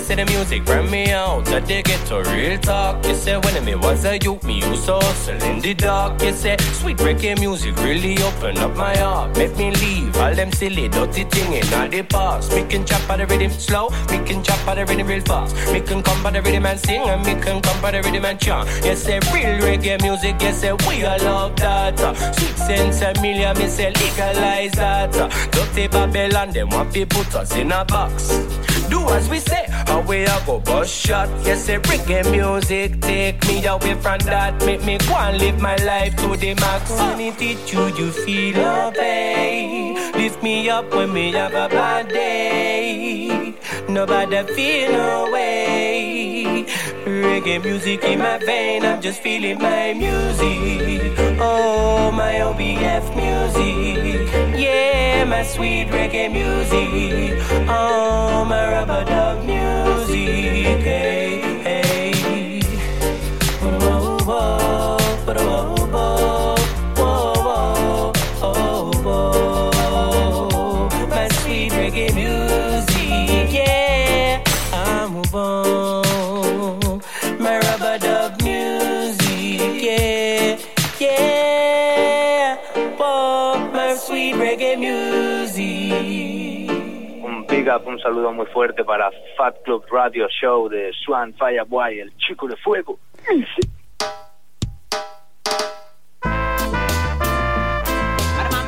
say 0.07 0.15
the 0.15 0.25
music 0.27 0.65
bring 0.65 0.89
me 0.89 1.11
out. 1.11 1.49
I 1.49 1.59
dig 1.59 1.89
it 1.89 2.07
to 2.07 2.23
real 2.31 2.59
talk. 2.59 3.05
You 3.05 3.15
say 3.15 3.37
when 3.39 3.65
me 3.65 3.75
was 3.75 4.05
a 4.05 4.17
youth, 4.19 4.45
me 4.45 4.61
used 4.61 4.87
to 4.87 4.95
hustle 4.95 5.43
in 5.43 5.61
the 5.61 5.75
dark. 5.75 6.23
You 6.23 6.33
say 6.33 6.57
sweet 6.79 6.99
reggae 6.99 7.39
music 7.41 7.77
really 7.79 8.17
open 8.23 8.57
up 8.59 8.77
my 8.77 8.97
heart. 8.97 9.37
Make 9.37 9.57
me 9.57 9.73
leave 9.73 10.17
all 10.17 10.33
them 10.33 10.53
silly 10.53 10.89
dirty 10.89 11.25
thing 11.25 11.53
in 11.55 11.75
all 11.75 11.89
the 11.89 12.03
past. 12.03 12.53
Me 12.55 12.65
can 12.65 12.87
chop 12.87 13.03
by 13.09 13.17
the 13.17 13.27
rhythm 13.27 13.51
slow, 13.51 13.89
me 14.11 14.19
can 14.25 14.45
chop 14.45 14.65
by 14.65 14.77
the 14.77 14.87
rhythm 14.87 15.09
real 15.09 15.23
fast. 15.23 15.57
Me 15.73 15.81
can 15.81 16.03
come 16.03 16.23
by 16.23 16.31
the 16.31 16.41
rhythm 16.41 16.67
and 16.67 16.79
sing, 16.79 17.03
and 17.03 17.27
me 17.27 17.35
can 17.43 17.61
come 17.61 17.81
by 17.83 17.91
the 17.91 18.01
rhythm 18.03 18.25
and 18.25 18.39
chant. 18.39 18.69
You 18.85 18.95
say 18.95 19.19
real 19.35 19.59
reggae 19.67 20.01
music, 20.03 20.41
you 20.41 20.53
say 20.53 20.73
we 20.87 21.05
all 21.05 21.19
love 21.19 21.57
that. 21.57 21.99
Sweet 22.37 22.57
sense 22.57 23.03
a 23.03 23.21
million, 23.21 23.59
me 23.59 23.67
say 23.67 23.91
legalize 23.91 24.73
that. 24.73 25.13
Dirty 25.51 25.89
Babylon, 25.89 26.51
them 26.51 26.69
want 26.69 26.93
to 26.95 27.05
put 27.07 27.35
us 27.35 27.57
in 27.57 27.73
a 27.73 27.85
box. 27.85 28.31
Do 28.91 29.09
as 29.11 29.29
we 29.29 29.39
say, 29.41 29.67
away 29.89 30.27
I 30.27 30.47
go 30.47 30.61
bust 30.61 30.93
shot. 30.95 31.29
Yes, 31.45 31.65
say 31.65 31.79
reggae 31.79 32.31
music, 32.31 33.01
take 33.01 33.47
me 33.49 33.65
away 33.67 33.95
from 33.95 34.19
that. 34.31 34.65
Make 34.65 34.85
me 34.85 34.99
go 34.99 35.15
and 35.15 35.39
live 35.39 35.61
my 35.61 35.77
life 35.77 36.15
to 36.17 36.37
the 36.37 36.55
max. 36.55 36.91
Hit 37.41 37.73
you, 37.73 38.11
feel 38.13 38.59
oh, 38.59 38.89
okay. 38.89 40.13
Lift 40.15 40.43
me 40.43 40.69
up 40.71 40.93
when 40.95 41.13
me 41.13 41.33
have 41.33 41.55
a 41.55 41.69
bad 41.69 42.09
day. 42.09 43.55
Nobody 43.89 44.43
feel 44.55 44.93
no 44.93 45.31
way. 45.33 45.96
Reggae 47.23 47.63
music 47.63 48.05
in 48.05 48.19
my 48.19 48.39
vein, 48.39 48.85
I'm 48.85 49.01
just 49.01 49.21
feeling 49.23 49.59
my 49.59 49.95
music. 49.95 51.13
Oh, 51.41 52.11
my 52.13 52.35
OBF 52.35 53.05
music. 53.15 54.29
Yeah, 54.59 55.25
my 55.25 55.43
sweet 55.43 55.89
reggae 55.89 56.31
music. 56.31 57.39
Oh, 57.69 58.45
my 58.45 58.71
rubber 58.71 59.05
dub 59.05 59.45
music. 59.45 60.83
Hey. 60.85 61.26
Up, 87.77 87.87
un 87.87 87.99
saludo 88.01 88.33
muy 88.33 88.47
fuerte 88.47 88.85
para 88.85 89.11
Fat 89.37 89.63
Club 89.65 89.85
Radio 89.91 90.27
Show 90.29 90.69
de 90.69 90.93
Swan 91.05 91.35
Fireboy, 91.35 92.01
el 92.01 92.17
chico 92.17 92.49
de 92.49 92.57
fuego. 92.57 92.99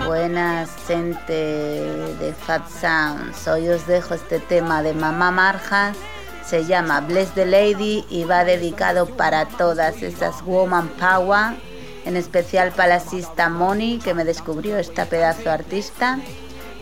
Buenas, 0.07 0.87
gente 0.87 1.33
de 1.33 2.33
Fat 2.35 2.67
Sounds. 2.67 3.49
Hoy 3.49 3.69
os 3.69 3.87
dejo 3.87 4.15
este 4.15 4.41
tema 4.41 4.83
de 4.83 4.93
Mamá 4.93 5.31
Marjas. 5.31 5.97
Se 6.43 6.65
llama 6.65 7.01
Bless 7.01 7.33
the 7.35 7.47
Lady 7.47 8.05
y 8.11 8.25
va 8.25 8.45
dedicado 8.45 9.07
para 9.17 9.47
todas 9.47 10.03
esas 10.03 10.45
Woman 10.45 10.89
Power, 10.99 11.57
en 12.05 12.17
especial 12.17 12.73
para 12.73 12.97
la 12.97 13.01
sista 13.01 13.49
Moni, 13.49 14.01
que 14.01 14.13
me 14.13 14.25
descubrió 14.25 14.77
esta 14.77 15.07
pedazo 15.07 15.51
artista, 15.51 16.19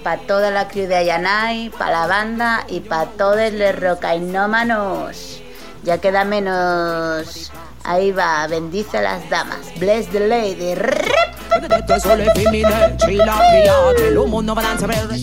para 0.06 0.22
toda 0.22 0.52
la 0.52 0.68
crew 0.68 0.86
de 0.86 0.94
Ayanay, 0.94 1.68
para 1.70 2.02
la 2.02 2.06
banda 2.06 2.64
y 2.68 2.78
para 2.78 3.06
todos 3.06 3.52
los 3.52 3.74
rocainómanos. 3.74 5.42
Ya 5.82 5.98
queda 5.98 6.22
menos. 6.24 7.50
Ahí 7.82 8.12
va, 8.12 8.46
bendice 8.46 8.98
a 8.98 9.00
las 9.02 9.28
damas. 9.28 9.58
Bless 9.80 10.06
the 10.10 10.20
Lady. 10.28 10.74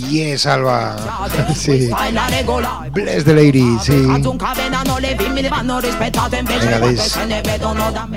Yes, 0.09 0.45
Alba. 0.45 0.97
Sí. 1.55 1.89
The 3.23 3.33
lady, 3.33 3.77
sí. 3.81 4.05
Venga, 6.59 6.79
des- 6.79 7.13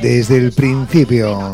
desde 0.03 0.37
el 0.39 0.53
principio. 0.53 1.53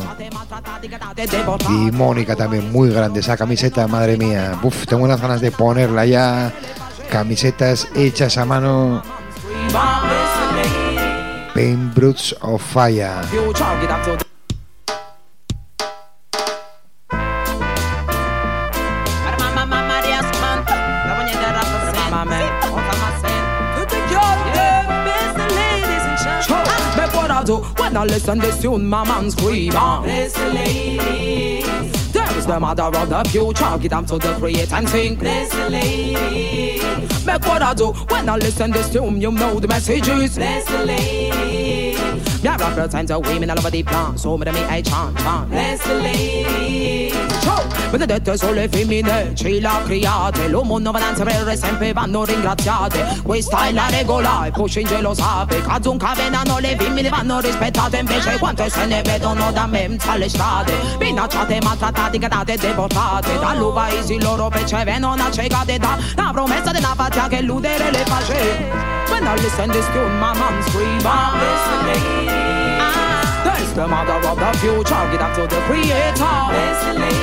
Y 1.69 1.91
Mónica 1.91 2.35
también, 2.35 2.71
muy 2.71 2.89
grande 2.89 3.19
esa 3.19 3.37
camiseta, 3.37 3.87
madre 3.87 4.17
mía. 4.17 4.59
Uf, 4.63 4.85
tengo 4.85 5.03
unas 5.03 5.21
ganas 5.21 5.41
de 5.41 5.51
ponerla 5.51 6.05
ya. 6.05 6.51
Camisetas 7.09 7.87
hechas 7.95 8.37
a 8.37 8.45
mano. 8.45 9.03
Paint 11.53 11.93
Brutes 11.93 12.35
of 12.41 12.61
Fire. 12.61 13.21
When 27.93 28.01
I 28.01 28.05
listen 28.05 28.39
this 28.39 28.59
tune, 28.59 28.87
my 28.87 29.05
man 29.07 29.29
scream. 29.29 29.71
Ah. 29.75 30.01
Bless 30.01 30.33
the 30.33 30.51
ladies. 30.51 32.11
There 32.11 32.37
is 32.39 32.47
the 32.47 32.59
mother 32.59 32.85
of 32.85 33.07
the 33.07 33.23
future, 33.29 33.77
get 33.79 33.93
up 33.93 34.07
to 34.07 34.17
the 34.17 34.33
create 34.39 34.73
and 34.73 34.89
sing. 34.89 35.13
Bless 35.13 35.51
the 35.51 35.69
ladies. 35.69 37.23
Make 37.23 37.45
what 37.45 37.61
I 37.61 37.75
do 37.75 37.91
when 37.91 38.29
I 38.29 38.37
listen 38.37 38.71
this 38.71 38.89
tune, 38.91 39.21
you 39.21 39.31
know 39.31 39.59
the 39.59 39.67
messages. 39.67 40.37
Bless 40.37 40.65
the 40.65 40.85
ladies. 40.87 42.32
Me 42.43 42.49
I 42.49 42.57
represent 42.57 43.07
the 43.07 43.17
women 43.17 43.49
all 43.49 43.57
over 43.57 43.69
the 43.69 43.83
plan, 43.83 44.17
so 44.17 44.37
me 44.37 44.51
me 44.51 44.59
I 44.65 44.81
chant 44.81 45.17
chant. 45.17 45.49
Bless 45.49 45.81
the 45.81 45.93
ladies. 45.93 47.13
Benedette 47.89 48.35
sulle 48.37 48.67
femmine, 48.67 49.33
ci 49.33 49.61
l'ha 49.61 49.79
create, 49.85 50.47
l'uomo 50.47 50.77
non 50.79 50.91
va 50.91 50.99
danzare 50.99 51.55
sempre 51.55 51.93
vanno 51.93 52.25
ringraziate. 52.25 53.19
Questa 53.23 53.67
è 53.67 53.71
la 53.71 53.87
regola, 53.87 54.45
e 54.45 54.51
Push 54.51 54.77
in 54.77 54.87
gelo 54.87 55.13
sape, 55.13 55.61
Kazun 55.61 55.97
cavenano 55.97 56.57
le 56.57 56.75
femmine 56.75 57.09
vanno 57.09 57.39
rispettate, 57.39 57.97
invece 57.97 58.37
quante 58.39 58.69
se 58.69 58.85
ne 58.87 59.01
vedono 59.03 59.51
da 59.51 59.65
me 59.67 59.95
alle 60.07 60.27
strade. 60.27 60.73
Minacciate, 60.99 61.59
maltrattate, 61.61 62.17
cadate, 62.17 62.57
deportate, 62.57 63.39
dall'u 63.39 63.71
paesi 63.71 64.19
loro 64.19 64.49
ricevono 64.51 65.13
accecate 65.13 65.77
da 65.77 65.97
la 66.15 66.31
promessa 66.33 66.71
di 66.71 66.79
una 66.79 66.93
patria 66.95 67.27
che 67.27 67.37
eludere 67.37 67.91
le 67.91 68.05
face. 68.05 68.92
When 69.11 69.27
I 69.27 69.35
listen 69.35 69.69
this 69.69 69.87
tune, 69.93 70.19
my 70.19 70.33
mom 70.33 70.61
scream. 70.63 71.01
Mom, 71.03 71.39
listen 71.39 71.81
me. 71.87 71.99
There's 73.45 73.73
the 73.73 73.87
mother 73.87 74.19
of 74.27 74.37
the 74.37 74.51
future. 74.59 75.03
Give 75.11 75.19
that 75.19 75.33
to 75.35 75.43
the 75.47 75.59
creator. 75.67 76.35
Listen 76.53 76.97
me. 77.01 77.13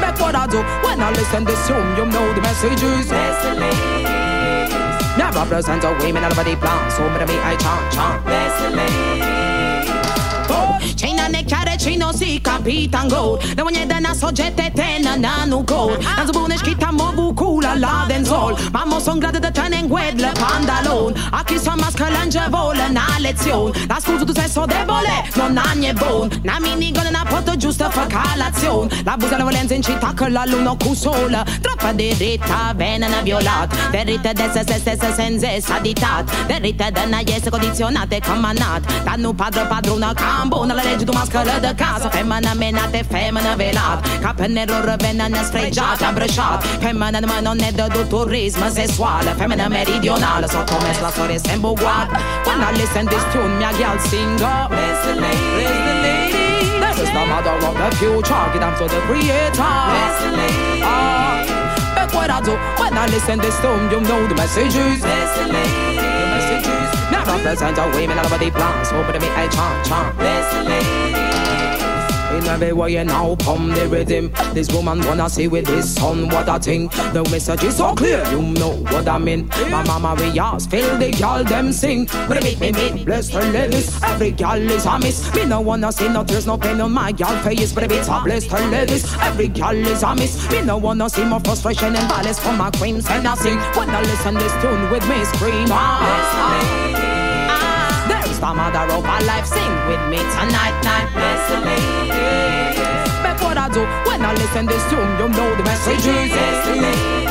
Back 0.00 0.18
what 0.20 0.34
I 0.34 0.46
do 0.46 0.58
when 0.86 1.00
I 1.00 1.10
listen 1.12 1.44
this 1.44 1.66
tune, 1.66 1.96
you 1.96 2.06
know 2.06 2.26
the 2.34 2.40
message 2.40 2.82
is. 2.82 3.10
Listen 3.10 3.58
me. 3.60 4.18
Never 5.18 5.44
present 5.46 5.84
a 5.84 5.90
women 6.00 6.22
out 6.24 6.32
of 6.32 6.38
a 6.38 6.44
deep 6.44 6.60
plan, 6.60 6.90
so 6.90 7.08
many 7.10 7.26
me 7.26 7.38
I 7.40 7.56
chant, 7.56 7.92
chant. 7.92 8.24
Listen 8.24 8.76
me 8.76 9.37
pole 10.48 10.76
Cine 11.00 11.26
ne 11.30 11.40
chiar 11.50 11.68
cine 11.82 12.04
o 12.04 12.12
si 12.18 12.40
capitan 12.42 13.08
gold. 13.08 13.38
Da 13.56 13.62
mă 13.62 13.70
de 13.86 13.98
na 14.00 14.12
sojete 14.20 14.72
te 14.74 14.88
na 15.04 15.14
na 15.24 15.44
nu 15.46 15.62
gold 15.70 15.98
Na 16.16 16.24
zbune 16.26 16.56
șchita 16.56 16.88
mă 16.98 17.12
bucula 17.14 17.72
la 17.84 18.04
den 18.08 18.24
zol. 18.24 18.58
Mamă 18.72 18.98
son 19.04 19.18
grade 19.18 19.38
de 19.38 19.50
tren 19.52 19.72
înguedle 19.80 20.32
pantalon 20.42 21.12
Aki 21.30 21.58
son 21.64 21.78
mască 21.82 22.06
lânge 22.14 22.44
vole 22.50 22.86
na 22.92 23.06
lețion 23.24 23.70
La 23.88 23.96
scuzu 24.00 24.24
tu 24.24 24.32
se 24.32 24.46
so 24.54 24.64
debole, 24.72 25.16
non 25.36 25.52
na 25.52 25.62
nie 25.80 25.92
bun 26.00 26.26
Na 26.42 26.56
minigole 26.64 27.10
na 27.10 27.22
poto 27.30 27.52
giusto 27.56 27.88
fa 27.90 28.06
calațion. 28.14 28.86
La 29.04 29.14
buza 29.18 29.36
la 29.36 29.44
volenza 29.44 29.74
in 29.74 29.82
città 29.82 30.12
că 30.14 30.26
la 30.28 30.42
lună 30.50 30.76
cu 30.84 30.94
sola. 30.94 31.42
Troppa 31.62 31.92
diritta 31.92 32.72
bene 32.76 33.06
na 33.08 33.20
violat. 33.22 33.68
De 33.90 34.02
se 34.52 34.64
se 34.68 34.78
se 34.84 34.96
se 35.00 35.12
senza 35.16 35.48
saditat 35.60 36.24
Derite 36.46 36.90
de 36.92 37.04
na 37.10 37.18
iese 37.26 37.48
condizionate 37.48 38.18
ca 38.26 38.32
manat. 38.32 38.82
Dar 39.04 39.16
nu 39.16 39.32
padră 39.32 39.66
padrună 39.68 40.12
ca 40.14 40.37
Legge, 40.74 41.04
tu 41.04 41.12
mascara 41.12 41.58
da 41.58 41.74
casa. 41.74 42.08
Femmina 42.10 42.54
femmina 43.04 43.56
velata 43.56 44.08
abbracciata. 46.08 46.66
Femmina 46.78 47.20
ma 47.26 47.40
non 47.40 47.60
è 47.60 47.72
turismo 48.06 48.68
sessuale. 48.70 49.34
Femmina 49.36 49.68
meridionale, 49.68 50.48
so 50.48 50.62
come 50.64 50.94
la 51.00 51.10
storia 51.10 51.38
uguale. 51.70 52.10
When 52.44 52.62
I 52.62 52.72
listen 52.76 53.06
this 53.06 53.22
tune, 53.32 53.56
mia 53.58 53.70
girl 53.72 53.98
sing 53.98 54.38
lady. 54.38 54.68
Bless 54.68 55.84
the 55.84 55.94
lady, 56.00 56.78
This 56.80 56.98
is 56.98 57.10
the 57.12 57.24
mother 57.26 57.56
of 57.66 57.76
the 57.76 57.96
future, 57.96 58.50
give 58.52 58.60
them 58.60 58.74
to 58.76 58.86
the 58.86 59.00
creator. 59.06 59.74
Bless 59.90 60.22
the 60.22 60.30
lady. 60.36 60.82
Ah. 60.82 61.42
Uh, 61.42 61.94
Back 61.94 62.14
what 62.14 62.30
I 62.30 62.40
do, 62.40 62.52
when 62.78 62.96
I 62.96 63.06
listen 63.06 63.38
this 63.38 63.58
tune, 63.60 63.90
you 63.90 64.00
know 64.00 64.26
the 64.28 64.34
message 64.34 64.76
is. 64.76 65.00
Bless 65.00 65.38
the 65.38 65.52
lady. 65.52 66.07
Messages 66.48 67.10
Now 67.10 67.24
represent 67.24 67.76
the 67.76 67.86
women 67.94 68.18
all 68.18 68.26
over 68.26 68.38
the 68.38 68.50
plan 68.50 68.84
So 68.84 68.96
me 69.20 69.28
I 69.28 69.48
chant 69.48 69.86
chant 69.86 70.16
the 70.16 70.64
ladies. 70.64 71.27
In 72.30 72.44
every 72.46 72.72
way 72.72 72.92
you 72.92 73.04
now 73.04 73.34
pump 73.36 73.74
the 73.74 73.88
rhythm. 73.88 74.32
This 74.52 74.70
woman 74.72 75.00
wanna 75.06 75.30
see 75.30 75.48
with 75.48 75.66
this 75.66 75.94
son 75.94 76.28
what 76.28 76.48
I 76.48 76.58
think. 76.58 76.92
The 76.92 77.26
message 77.30 77.64
is 77.64 77.76
so 77.76 77.94
clear, 77.94 78.22
you 78.30 78.42
know 78.42 78.72
what 78.92 79.08
I 79.08 79.18
mean. 79.18 79.48
My 79.70 79.82
mama 79.84 80.14
Rias, 80.18 80.66
feel 80.66 80.98
the 80.98 81.10
girl 81.12 81.42
them 81.44 81.72
sing. 81.72 82.06
But 82.28 82.42
me 82.42 82.54
me, 82.60 83.04
bless 83.04 83.30
her 83.30 83.42
ladies. 83.42 84.02
Every 84.02 84.32
girl 84.32 84.70
is 84.70 84.84
a 84.86 84.98
miss. 84.98 85.34
Me 85.34 85.46
no 85.46 85.60
wanna 85.60 85.90
see 85.90 86.08
no 86.08 86.22
tears, 86.22 86.46
no 86.46 86.58
pain 86.58 86.80
on 86.80 86.92
my 86.92 87.12
girl 87.12 87.36
face. 87.42 87.72
But 87.72 87.90
it's 87.90 88.08
a 88.08 88.20
bless 88.22 88.44
her 88.46 88.70
ladies. 88.70 89.04
Every 89.20 89.48
girl 89.48 89.76
is 89.76 90.02
a 90.02 90.14
miss. 90.14 90.50
Me 90.50 90.62
no 90.62 90.76
wanna 90.76 91.08
see 91.08 91.24
more 91.24 91.40
frustration 91.40 91.96
and 91.96 92.08
violence 92.08 92.38
from 92.38 92.58
my 92.58 92.70
queens 92.72 93.06
and 93.08 93.26
I 93.26 93.34
sing. 93.36 93.58
When 93.76 93.88
I 93.90 94.02
listen 94.02 94.34
this 94.34 94.52
tune 94.60 94.90
with 94.90 95.08
me 95.08 95.24
scream. 95.24 95.68
Ah. 95.70 97.07
The 98.38 98.54
mother 98.54 98.86
of 98.94 99.04
our 99.04 99.22
life. 99.24 99.46
Sing 99.46 99.74
with 99.88 99.98
me 100.08 100.18
tonight, 100.18 100.78
night. 100.86 101.10
Bless 101.12 101.42
the 101.50 101.58
lady. 101.58 102.78
But 103.20 103.42
what 103.42 103.58
I 103.58 103.68
do 103.68 103.82
when 104.06 104.22
I 104.24 104.32
listen 104.32 104.66
to 104.66 104.72
this 104.72 104.84
tune, 104.90 105.10
you 105.18 105.28
know 105.28 105.56
the 105.56 105.64
message 105.64 106.06
is. 106.06 106.30
Bless 106.30 106.66
the 106.66 106.74
lady. 106.78 107.26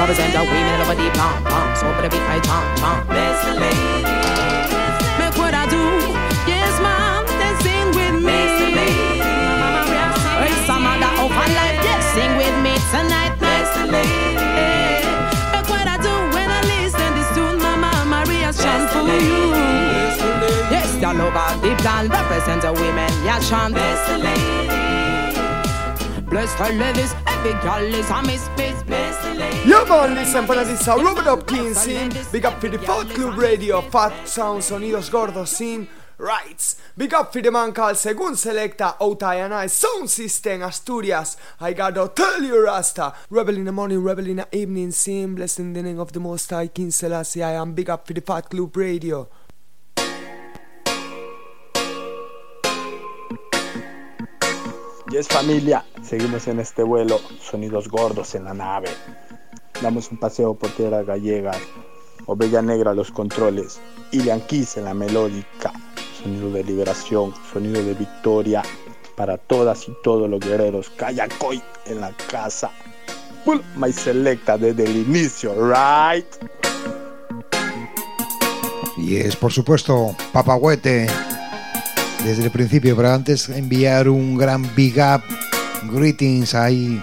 Represent 0.00 0.32
the 0.32 0.40
women 0.40 0.80
of 0.80 0.88
a 0.88 0.96
deep 0.96 1.12
pump, 1.12 1.44
pump. 1.44 1.76
So 1.76 1.86
the 2.00 2.08
beat, 2.08 2.22
I 2.22 2.40
chant, 2.40 2.78
chant. 2.80 3.08
Bless 3.08 3.44
the 3.44 3.60
lady. 3.60 4.29
Love 21.12 21.36
of 21.36 21.62
the 21.62 21.74
plan 21.82 22.08
represents 22.08 22.64
the 22.64 22.72
women. 22.72 23.10
Yeah, 23.24 23.40
chant. 23.40 23.74
Bless 23.74 24.08
the 24.08 24.18
lady. 24.18 24.90
Bless 26.30 26.54
the 26.54 26.72
ladies. 26.72 27.14
Every 27.26 27.52
girl 27.60 27.82
is 27.82 28.08
a 28.10 28.22
miss, 28.22 28.48
miss, 28.56 28.82
the 29.24 29.34
lady. 29.34 29.50
Yeah 29.68 29.84
man, 29.84 30.14
listen 30.14 30.46
para 30.46 30.64
this 30.64 30.86
a 30.86 30.94
It 30.94 31.26
Up 31.26 31.46
King 31.46 31.74
scene 31.74 32.12
Big 32.30 32.46
up 32.46 32.60
for 32.60 32.68
the 32.68 32.78
Fat 32.78 33.08
Club 33.08 33.36
Radio 33.36 33.80
Fat 33.82 34.28
Sound 34.28 34.62
Sonidos 34.62 35.10
Gordos 35.10 35.48
scene 35.48 35.88
Rights 36.16 36.76
Big 36.96 37.12
up 37.12 37.32
for 37.32 37.42
the 37.42 37.50
man 37.50 37.72
called 37.72 37.96
Según 37.96 38.36
Selecta 38.36 38.96
Otai 39.00 39.44
and 39.44 39.52
I 39.52 39.66
Sound 39.66 40.08
System 40.08 40.62
Asturias 40.62 41.36
I 41.60 41.72
gotta 41.72 42.08
tell 42.14 42.42
you 42.42 42.64
Rasta 42.64 43.12
Rebel 43.28 43.56
in 43.56 43.64
the 43.64 43.72
morning, 43.72 44.02
rebel 44.02 44.26
in 44.28 44.36
the 44.36 44.48
evening 44.52 44.92
scene 44.92 45.34
Blessed 45.34 45.60
in 45.60 45.72
the 45.72 45.82
name 45.82 45.98
of 45.98 46.12
the 46.12 46.20
Most 46.20 46.48
High 46.50 46.68
King 46.68 46.90
Selassie 46.90 47.42
I 47.42 47.52
am 47.52 47.72
big 47.74 47.90
up 47.90 48.06
for 48.06 48.12
the 48.12 48.20
Fat 48.20 48.48
Club 48.48 48.76
Radio 48.76 49.28
Yes 55.10 55.26
familia, 55.26 55.84
seguimos 56.04 56.46
en 56.46 56.60
este 56.60 56.84
vuelo, 56.84 57.20
sonidos 57.42 57.88
gordos 57.88 58.36
en 58.36 58.44
la 58.44 58.54
nave. 58.54 58.90
Damos 59.82 60.08
un 60.12 60.18
paseo 60.18 60.54
por 60.54 60.70
tierras 60.70 61.04
gallegas, 61.04 61.58
Oveja 62.26 62.62
Negra 62.62 62.94
los 62.94 63.10
controles, 63.10 63.80
Ilian 64.12 64.40
Keys 64.42 64.76
en 64.76 64.84
la 64.84 64.94
melódica, 64.94 65.72
sonido 66.22 66.52
de 66.52 66.62
liberación, 66.62 67.34
sonido 67.52 67.82
de 67.82 67.94
victoria. 67.94 68.62
Para 69.16 69.36
todas 69.36 69.88
y 69.88 69.96
todos 70.04 70.30
los 70.30 70.38
guerreros, 70.38 70.90
Kayakoy 70.90 71.60
en 71.86 72.00
la 72.00 72.12
casa. 72.30 72.70
Pull 73.44 73.60
my 73.74 73.92
selecta 73.92 74.56
desde 74.56 74.84
el 74.84 74.96
inicio, 74.96 75.54
right? 75.56 76.26
Y 78.96 79.16
es 79.16 79.34
por 79.34 79.50
supuesto 79.50 80.14
Papahuete 80.32 81.08
desde 82.24 82.44
el 82.44 82.50
principio, 82.50 82.96
pero 82.96 83.12
antes 83.12 83.48
enviar 83.48 84.08
un 84.08 84.36
gran 84.36 84.62
big 84.74 84.96
up, 84.98 85.22
greetings 85.92 86.54
ahí 86.54 87.02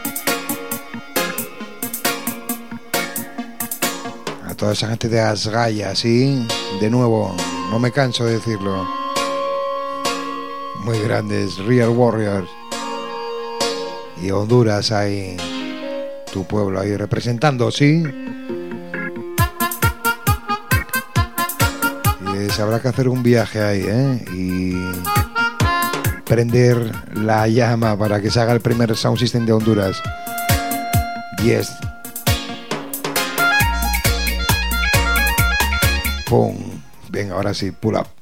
a 4.45 4.53
toda 4.55 4.74
esa 4.74 4.88
gente 4.89 5.09
de 5.09 5.20
Asgaya, 5.20 5.95
¿sí? 5.95 6.45
De 6.80 6.89
nuevo, 6.89 7.36
no 7.72 7.80
me 7.80 7.91
canso 7.91 8.26
de 8.26 8.34
decirlo. 8.34 8.88
Muy 10.84 10.99
grandes, 10.99 11.57
Real 11.57 11.89
Warriors. 11.89 12.49
Y 14.24 14.32
Honduras 14.32 14.91
ahí, 14.91 15.38
tu 16.32 16.45
pueblo 16.45 16.80
ahí 16.80 16.95
representando, 16.95 17.72
¿sí? 17.72 18.03
Habrá 22.60 22.82
que 22.82 22.88
hacer 22.88 23.08
un 23.08 23.22
viaje 23.22 23.62
ahí, 23.62 23.86
¿eh? 23.88 24.26
Y 24.34 24.74
prender 26.26 26.91
la 27.14 27.47
llama 27.47 27.97
para 27.97 28.20
que 28.20 28.32
se 28.32 28.39
haga 28.39 28.53
el 28.53 28.62
primer 28.62 28.95
sound 28.95 29.20
system 29.20 29.45
de 29.45 29.53
Honduras. 29.53 30.01
Yes. 31.43 31.72
Pum. 36.28 36.58
Venga, 37.10 37.36
ahora 37.36 37.53
sí, 37.53 37.72
pull 37.72 37.95
up. 37.95 38.16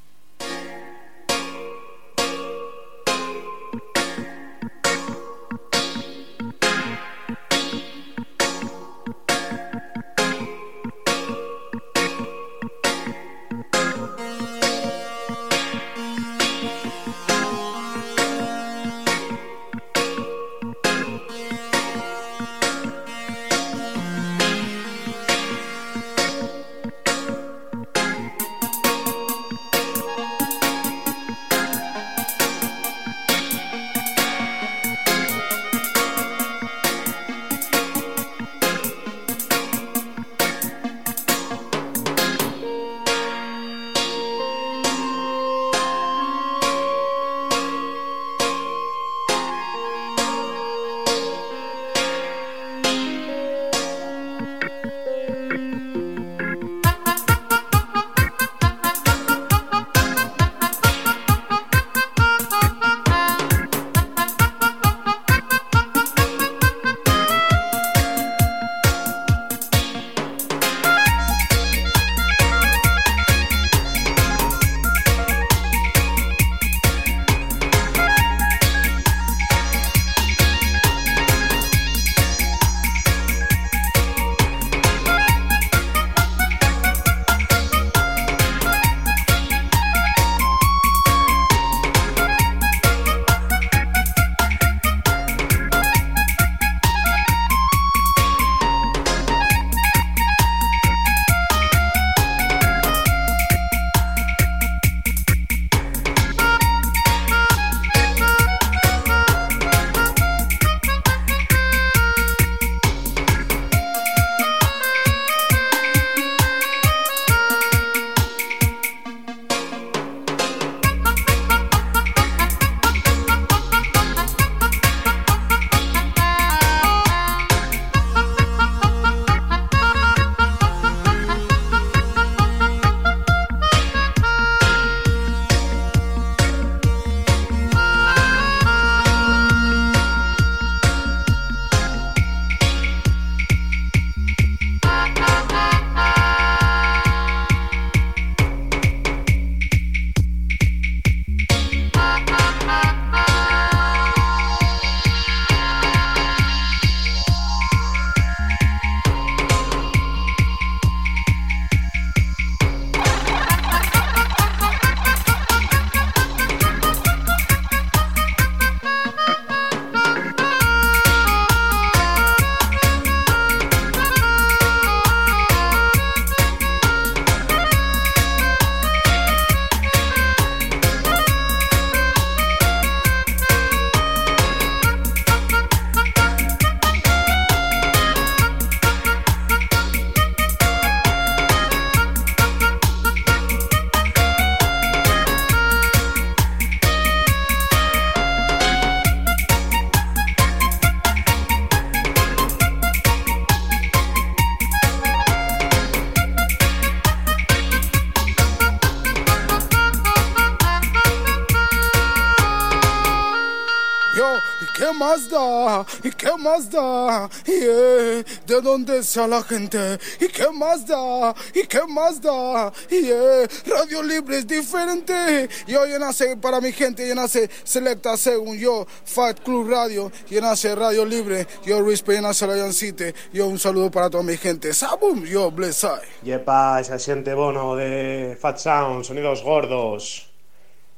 Más 216.55 216.69
da? 216.69 217.29
Yeah. 217.45 218.23
¿De 218.45 218.61
dónde 218.61 219.03
sea 219.03 219.27
la 219.27 219.43
gente? 219.43 219.97
¿Y 220.19 220.27
qué 220.27 220.49
más 220.53 220.87
da? 220.87 221.35
¿Y 221.53 221.67
qué 221.67 221.81
más 221.87 222.21
da? 222.21 222.71
Yeah. 222.89 223.47
Radio 223.65 224.01
Libre 224.01 224.37
es 224.37 224.47
diferente. 224.47 225.49
Yo 225.67 225.85
ya 225.85 225.99
nace 225.99 226.37
para 226.37 226.61
mi 226.61 226.71
gente, 226.71 227.07
ya 227.07 227.15
nace 227.15 227.49
Selecta 227.63 228.15
según 228.15 228.57
yo, 228.57 228.85
Fat 229.03 229.41
Club 229.41 229.69
Radio, 229.69 230.11
ya 230.29 230.41
nace 230.41 230.73
Radio 230.75 231.05
Libre, 231.05 231.45
yo 231.65 231.81
Rispe, 231.83 232.13
ya 232.13 232.21
nace 232.21 232.47
la 232.47 232.71
City. 232.71 233.13
Yo 233.33 233.47
un 233.47 233.59
saludo 233.59 233.91
para 233.91 234.09
toda 234.09 234.23
mi 234.23 234.37
gente. 234.37 234.73
Sabum, 234.73 235.25
yo 235.25 235.51
blessai. 235.51 236.01
Yepa, 236.23 236.79
esa 236.79 236.97
xente 236.99 237.33
bono 237.33 237.75
de 237.75 238.37
Fat 238.39 238.57
Sound, 238.57 239.03
sonidos 239.03 239.43
gordos. 239.43 240.31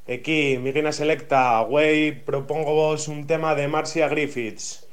Aquí, 0.08 0.56
Miguina 0.58 0.92
Selecta, 0.92 1.60
güey, 1.62 2.24
propongo 2.24 2.74
vos 2.74 3.08
un 3.08 3.26
tema 3.26 3.54
de 3.54 3.68
Marcia 3.68 4.08
Griffiths 4.08 4.87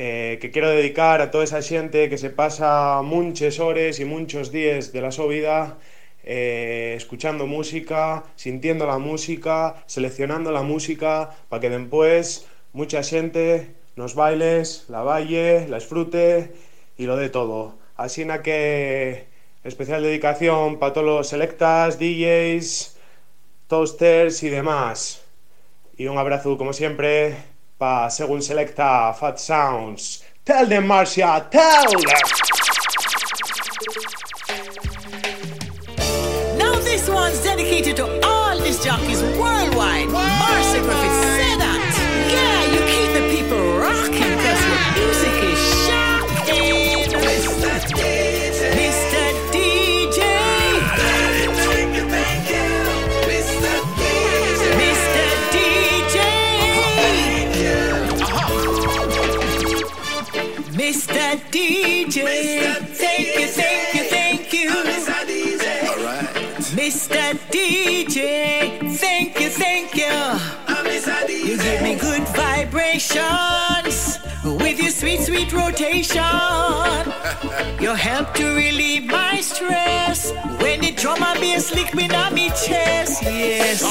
eh, 0.00 0.38
que 0.40 0.52
quiero 0.52 0.70
dedicar 0.70 1.20
a 1.20 1.32
toda 1.32 1.42
esa 1.42 1.60
xente 1.60 2.08
que 2.08 2.18
se 2.18 2.30
pasa 2.30 3.02
muchas 3.02 3.58
horas 3.58 3.98
y 3.98 4.04
muchos 4.04 4.52
días 4.52 4.92
de 4.92 5.00
la 5.02 5.10
vida 5.26 5.76
eh, 6.22 6.94
escuchando 6.96 7.48
música, 7.48 8.22
sintiendo 8.36 8.86
la 8.86 8.98
música, 8.98 9.82
seleccionando 9.86 10.52
la 10.52 10.62
música 10.62 11.34
para 11.48 11.60
que 11.60 11.70
después 11.70 12.46
mucha 12.72 13.02
gente 13.02 13.74
nos 13.96 14.14
bailes, 14.14 14.84
la 14.88 15.02
baile, 15.02 15.66
la 15.66 15.78
disfrute 15.78 16.52
y 16.96 17.06
lo 17.06 17.16
de 17.16 17.28
todo. 17.28 17.74
Así 17.96 18.24
na 18.24 18.40
que 18.40 19.26
especial 19.64 20.04
dedicación 20.04 20.78
para 20.78 20.92
todos 20.92 21.06
los 21.08 21.28
selectas, 21.28 21.98
DJs, 21.98 22.94
toasters 23.66 24.44
y 24.44 24.48
demás. 24.48 25.26
Y 25.96 26.06
un 26.06 26.18
abrazo, 26.18 26.56
como 26.56 26.72
siempre, 26.72 27.57
para 27.78 28.10
según 28.10 28.42
selecta 28.42 29.14
Fat 29.14 29.38
Sounds. 29.38 30.24
Tell 30.44 30.68
them, 30.68 30.86
Marcia, 30.86 31.46
tell 31.50 31.90
them! 31.90 32.57
With 72.98 74.80
your 74.80 74.90
sweet, 74.90 75.20
sweet 75.20 75.52
rotation. 75.52 76.24
You 77.80 77.94
help 77.94 78.34
to 78.34 78.56
relieve 78.56 79.04
my 79.04 79.40
stress 79.40 80.32
when 80.60 80.80
the 80.80 80.90
drum 80.96 81.22
and 81.22 81.38
bass 81.38 81.72
lick 81.72 81.94
me 81.94 82.10
on 82.10 82.34
my 82.34 82.48
chest. 82.48 83.22
Yes, 83.22 83.82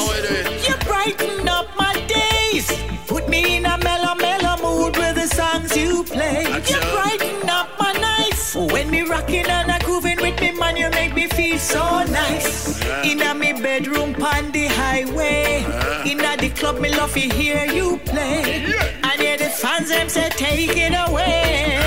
you 0.68 0.76
brighten 0.86 1.48
up 1.48 1.68
my 1.78 1.94
days, 2.08 2.70
put 3.08 3.30
me 3.30 3.56
in 3.56 3.66
a 3.66 3.78
mellow, 3.78 4.16
mellow 4.16 4.62
mood 4.62 4.98
with 4.98 5.16
the 5.16 5.28
songs 5.28 5.78
you 5.78 6.04
play. 6.04 6.44
You 6.44 6.80
brighten 6.92 7.50
up 7.50 7.70
my 7.80 7.94
nights 7.94 8.56
when 8.56 8.90
me 8.90 9.04
rocking 9.04 9.46
and 9.48 9.72
a 9.72 9.80
grooving 9.86 10.18
with 10.18 10.38
me, 10.42 10.52
man. 10.52 10.76
You 10.76 10.90
make 10.90 11.16
me 11.16 11.28
feel 11.28 11.58
so 11.58 12.04
nice. 12.04 12.84
In 13.06 13.22
a 13.22 13.34
me 13.34 13.54
bedroom, 13.54 14.22
on 14.22 14.52
the 14.52 14.68
highway. 14.68 15.87
Club, 16.60 16.80
me 16.80 16.90
love 16.90 17.14
to 17.14 17.20
hear 17.20 17.66
you 17.66 17.98
play. 18.06 18.64
And 19.04 19.22
yeah, 19.22 19.38
the 19.38 19.50
fans 19.50 19.90
them 19.90 20.10
say 20.10 20.28
take 20.30 20.76
it 20.76 20.94
away. 21.08 21.78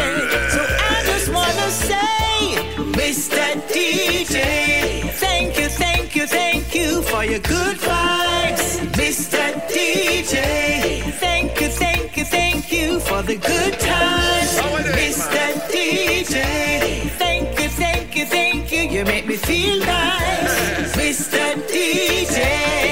So 0.55 0.61
I 0.63 1.03
just 1.07 1.29
wanna 1.33 1.71
say, 1.71 2.55
Mr. 3.01 3.45
DJ, 3.75 5.11
thank 5.19 5.59
you, 5.59 5.69
thank 5.69 6.15
you, 6.15 6.27
thank 6.27 6.73
you 6.73 7.03
for 7.03 7.25
your 7.25 7.41
good 7.41 7.79
vibes. 7.79 8.79
Mr. 8.95 9.43
DJ, 9.75 11.03
thank 11.19 11.61
you, 11.61 11.69
thank 11.69 12.17
you, 12.17 12.25
thank 12.25 12.73
you 12.73 13.01
for 13.01 13.23
the 13.23 13.37
good 13.37 13.75
times. 13.81 14.53
Mr. 14.95 15.53
DJ, 15.73 17.11
thank 17.19 17.59
you, 17.59 17.69
thank 17.69 18.17
you, 18.17 18.25
thank 18.25 18.71
you, 18.73 18.83
you 18.83 19.05
make 19.05 19.27
me 19.27 19.35
feel 19.37 19.81
nice. 19.81 20.95
Mr. 20.95 21.55
DJ, 21.67 22.90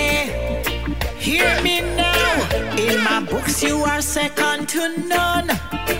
books, 3.31 3.63
you 3.63 3.77
are 3.85 4.01
second 4.01 4.69
to 4.69 4.99
none, 5.07 5.49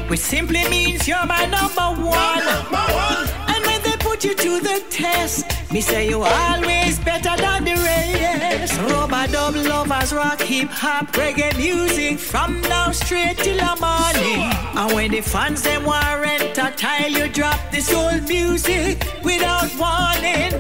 which 0.09 0.21
simply 0.21 0.69
means 0.69 1.07
you're 1.07 1.27
my 1.27 1.45
number 1.47 1.89
one. 2.03 2.47
And 3.53 3.65
when 3.67 3.83
they 3.83 3.97
put 3.99 4.25
you 4.25 4.35
to 4.35 4.61
the 4.61 4.83
test, 4.91 5.47
me 5.73 5.81
say 5.81 6.09
you 6.09 6.23
always 6.23 6.99
better 7.01 7.37
than 7.37 7.65
the 7.65 7.78
dub 9.33 9.55
lovers 9.55 10.13
rock 10.13 10.41
hip 10.41 10.69
hop 10.71 11.07
reggae 11.13 11.57
music 11.57 12.19
from 12.19 12.61
now 12.63 12.91
straight 12.91 13.37
till 13.39 13.57
the 13.57 13.75
morning. 13.81 14.51
And 14.77 14.95
when 14.95 15.11
the 15.11 15.21
fans 15.21 15.63
them 15.63 15.85
warrant 15.85 16.57
a 16.59 16.71
tile, 16.77 17.11
you 17.11 17.29
drop 17.29 17.61
this 17.71 17.93
old 17.93 18.29
music 18.29 19.05
without 19.25 19.71
warning. 19.77 20.53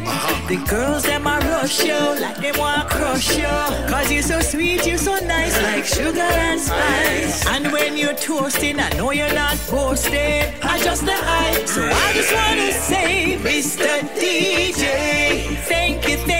The 0.48 0.64
girls 0.68 1.04
them 1.04 1.26
a 1.26 1.38
rush 1.38 1.84
you 1.84 2.00
like 2.20 2.38
they 2.38 2.52
want 2.52 2.88
crush 2.90 3.36
you. 3.36 3.58
Cause 3.90 4.10
you 4.10 4.22
so 4.22 4.40
sweet, 4.40 4.86
you're 4.86 4.98
so 4.98 5.16
nice 5.26 5.60
like 5.62 5.84
sugar 5.84 6.20
and 6.20 6.60
spice. 6.60 7.46
And 7.46 7.72
when 7.72 7.96
you're 7.96 8.14
toasting, 8.14 8.80
I 8.80 8.90
know 8.96 9.10
you're 9.12 9.34
not 9.34 9.56
boasting. 9.70 10.44
I 10.62 10.80
just 10.82 11.04
the 11.04 11.16
hype, 11.16 11.66
so 11.68 11.82
I 11.84 12.12
just 12.14 12.32
wanna 12.32 12.72
say, 12.72 13.38
Mr. 13.40 14.00
DJ, 14.20 15.56
thank 15.68 16.08
you, 16.08 16.16
thank 16.16 16.37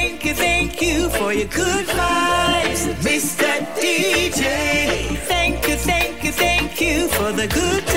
for 1.11 1.33
your 1.33 1.49
good 1.49 1.87
vibes. 1.87 2.83
Mr. 3.03 3.49
DJ, 3.77 5.17
thank 5.27 5.67
you, 5.69 5.77
thank 5.77 6.25
you, 6.25 6.33
thank 6.33 6.81
you 6.81 7.09
for 7.09 7.33
the 7.33 7.47
good 7.47 7.88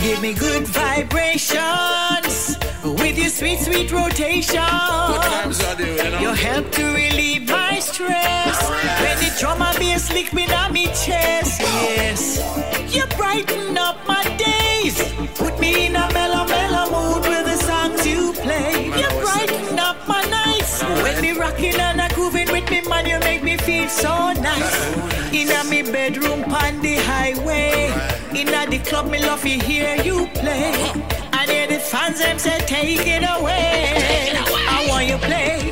give 0.00 0.20
me 0.20 0.32
good 0.32 0.66
vibrations 0.66 2.56
with 2.84 3.18
your 3.18 3.28
sweet, 3.28 3.58
sweet 3.58 3.90
rotation. 3.90 4.60
Good 4.60 5.22
times 5.22 5.60
I 5.60 5.74
do, 5.76 5.84
you 6.22 6.32
help 6.32 6.70
to 6.72 6.84
relieve 6.94 7.48
my 7.48 7.78
stress 7.80 8.56
when 9.00 9.16
the 9.18 9.36
drum 9.38 9.62
and 9.62 9.78
bass 9.78 10.12
lick 10.12 10.32
me 10.32 10.46
on 10.52 10.72
me 10.72 10.86
chest. 10.86 11.60
Yes, 11.60 12.38
you 12.94 13.04
brighten 13.16 13.76
up 13.76 13.96
my 14.06 14.24
days, 14.36 14.96
put 15.34 15.58
me 15.58 15.86
in 15.86 15.96
a 15.96 16.12
mellow, 16.12 16.46
mellow 16.46 16.86
mood 16.90 17.28
with 17.28 17.44
the 17.46 17.56
songs 17.56 18.06
you 18.06 18.32
play. 18.34 18.86
You 18.86 19.08
brighten 19.20 19.78
up 19.78 19.96
my 20.06 20.22
nights 20.24 20.82
when 21.02 21.20
me 21.20 21.32
rocking 21.32 21.74
and 21.74 22.00
a 22.00 22.08
grooving 22.14 22.50
with 22.52 22.70
me, 22.70 22.82
man. 22.82 23.06
You 23.06 23.18
make 23.20 23.42
me 23.42 23.56
feel 23.56 23.88
so 23.88 24.32
nice. 24.32 24.78
In 25.32 25.50
a 25.50 25.62
me 25.64 25.82
bedroom, 25.82 26.42
on 26.44 26.80
the 26.80 26.96
highway. 26.96 27.77
In 28.38 28.54
a 28.54 28.66
the 28.66 28.78
club, 28.78 29.10
me 29.10 29.18
love 29.18 29.42
to 29.42 29.48
hear 29.48 29.96
you 29.96 30.28
play. 30.34 30.72
And 31.32 31.50
hear 31.50 31.66
the 31.66 31.80
fans 31.80 32.20
them 32.20 32.38
say, 32.38 32.56
take 32.66 33.04
it 33.04 33.24
away. 33.24 34.32
I 34.36 34.86
want 34.88 35.08
you 35.08 35.18
play. 35.18 35.67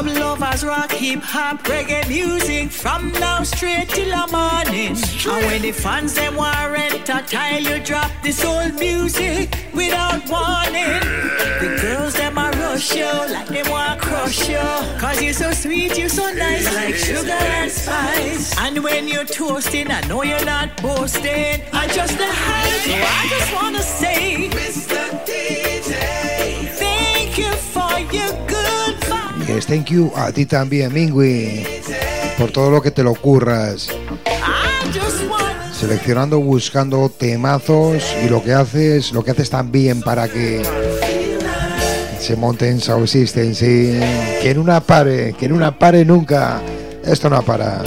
Dub 0.00 0.16
lovers 0.16 0.64
rock 0.64 0.90
hip 0.92 1.20
hop 1.22 1.62
reggae 1.64 2.08
music 2.08 2.70
from 2.70 3.12
now 3.20 3.42
straight 3.42 3.86
till 3.90 4.08
the 4.08 4.32
morning. 4.32 4.96
And 4.96 5.46
when 5.46 5.60
the 5.60 5.72
fans 5.72 6.14
them 6.14 6.36
warrant 6.36 7.06
a 7.10 7.20
tile, 7.20 7.60
you 7.60 7.84
drop 7.84 8.10
this 8.22 8.42
old 8.42 8.80
music 8.80 9.54
without 9.74 10.22
warning. 10.30 11.00
The 11.60 11.78
girls 11.82 12.14
them 12.14 12.38
a 12.38 12.50
rush 12.50 12.96
you 12.96 13.04
like 13.04 13.48
they 13.48 13.62
want 13.64 14.00
crush 14.00 14.48
you. 14.48 14.68
Cause 14.98 15.20
you're 15.22 15.34
so 15.34 15.52
sweet, 15.52 15.98
you're 15.98 16.08
so 16.08 16.32
nice 16.32 16.74
like 16.74 16.94
sugar 16.94 17.32
and 17.32 17.70
spice. 17.70 18.58
And 18.58 18.82
when 18.82 19.06
you're 19.06 19.26
toasting, 19.26 19.90
I 19.90 20.00
know 20.08 20.22
you're 20.22 20.46
not 20.46 20.80
boasting. 20.80 21.60
I 21.74 21.86
just 21.88 22.16
the 22.16 22.24
hype. 22.26 22.70
I 22.88 23.26
just 23.28 23.52
wanna 23.52 23.82
say, 23.82 24.29
Pues 29.60 29.78
thank 29.78 29.90
you 29.90 30.10
a 30.16 30.32
ti 30.32 30.46
también, 30.46 30.90
Mingui, 30.90 31.66
por 32.38 32.50
todo 32.50 32.70
lo 32.70 32.80
que 32.80 32.90
te 32.90 33.02
lo. 33.02 33.12
Seleccionando, 35.78 36.40
buscando 36.40 37.10
temazos 37.10 38.02
y 38.24 38.30
lo 38.30 38.42
que 38.42 38.54
haces, 38.54 39.12
lo 39.12 39.22
que 39.22 39.32
haces 39.32 39.50
también 39.50 40.00
para 40.00 40.28
que 40.28 40.62
se 42.18 42.36
monten 42.36 42.80
Sound 42.80 43.06
System, 43.06 43.54
sí. 43.54 44.00
Que 44.40 44.52
en 44.52 44.58
una 44.58 44.80
pare, 44.80 45.34
que 45.34 45.44
en 45.44 45.52
una 45.52 45.78
pare 45.78 46.06
nunca. 46.06 46.62
Esto 47.04 47.28
no 47.28 47.42
para. 47.42 47.82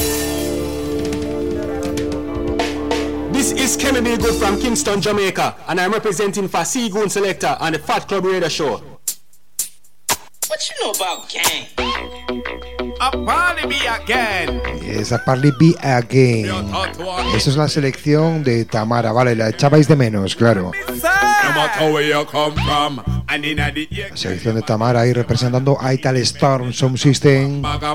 This 3.31 3.51
is 3.53 3.75
Kennedy 3.75 4.17
Good 4.17 4.35
from 4.35 4.59
Kingston, 4.59 5.01
Jamaica, 5.01 5.55
and 5.67 5.79
I'm 5.79 5.91
representing 5.91 6.47
Seagoon 6.47 7.09
Selector 7.09 7.57
on 7.59 7.71
the 7.71 7.79
Fat 7.79 8.07
Club 8.07 8.25
Radio 8.25 8.47
Show. 8.47 8.92
What 10.63 10.69
you 10.69 10.77
know 10.79 10.95
about 10.95 11.27
gang? 11.27 11.67
A 13.01 13.11
party 13.11 13.67
be 13.67 13.83
again. 13.85 14.61
Esa 14.87 15.19
Parley 15.25 15.51
Be 15.59 15.75
Again. 15.81 16.45
Esa 17.35 17.49
es 17.49 17.57
la 17.57 17.67
selección 17.67 18.45
de 18.45 18.63
Tamara, 18.63 19.11
vale, 19.11 19.35
la 19.35 19.49
echabais 19.49 19.89
de 19.89 19.97
menos, 19.97 20.37
claro. 20.37 20.71
La 21.53 21.69
selección 24.15 24.55
de 24.55 24.61
Tamara 24.61 25.01
ahí 25.01 25.11
representando 25.11 25.77
a 25.81 25.93
Ital 25.93 26.15
Storm 26.17 26.71
Sound 26.71 26.97
System. 26.97 27.61
Vaya, 27.61 27.93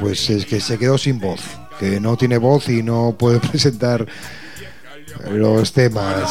pues 0.00 0.30
es 0.30 0.46
que 0.46 0.60
se 0.60 0.78
quedó 0.78 0.98
sin 0.98 1.20
voz, 1.20 1.42
que 1.78 2.00
no 2.00 2.16
tiene 2.16 2.38
voz 2.38 2.68
y 2.68 2.82
no 2.82 3.14
puede 3.16 3.38
presentar 3.40 4.04
los 5.30 5.72
temas. 5.72 6.30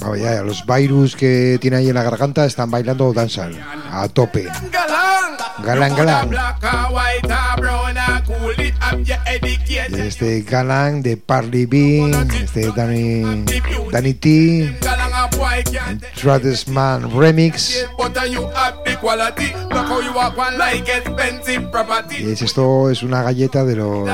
Vaya, 0.00 0.42
los 0.42 0.64
virus 0.66 1.16
que 1.16 1.58
tiene 1.60 1.78
ahí 1.78 1.88
en 1.88 1.94
la 1.94 2.02
garganta 2.02 2.44
están 2.44 2.70
bailando 2.70 3.12
danzan 3.12 3.54
a 3.90 4.08
tope. 4.08 4.48
Galán, 5.64 5.94
galán. 5.94 6.30
Your 9.00 9.18
education. 9.26 10.00
Este 10.00 10.42
Galán 10.42 11.02
de 11.02 11.16
Parley 11.16 11.66
Bean, 11.66 12.30
este 12.30 12.70
Danny, 12.76 13.44
Danny 13.90 14.14
T, 14.14 14.78
Travis 16.20 16.68
Man 16.68 17.10
Remix. 17.18 17.86
Y 22.18 22.30
es 22.30 22.42
esto 22.42 22.90
es 22.90 23.02
una 23.02 23.22
galleta 23.22 23.64
de 23.64 23.76
los 23.76 24.08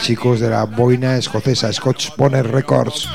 chicos 0.00 0.40
de 0.40 0.50
la 0.50 0.64
boina 0.64 1.16
escocesa, 1.16 1.72
Scotch 1.72 2.10
Bonnet 2.16 2.46
Records. 2.46 3.08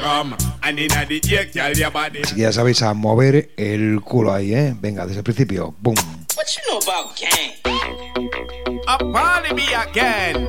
Así 0.61 2.35
que 2.35 2.41
ya 2.41 2.51
sabéis 2.51 2.81
a 2.83 2.93
mover 2.93 3.51
el 3.57 3.99
culo 4.01 4.33
ahí, 4.33 4.53
¿eh? 4.53 4.75
Venga, 4.79 5.05
desde 5.05 5.19
el 5.19 5.23
principio. 5.23 5.75
¡Boom! 5.79 5.95
What 6.37 6.45
you 6.47 6.61
know 6.67 6.79
about 6.81 7.17
gang? 7.19 8.70
A 8.87 8.97
party 8.97 9.53
be 9.53 9.65
again. 9.73 10.47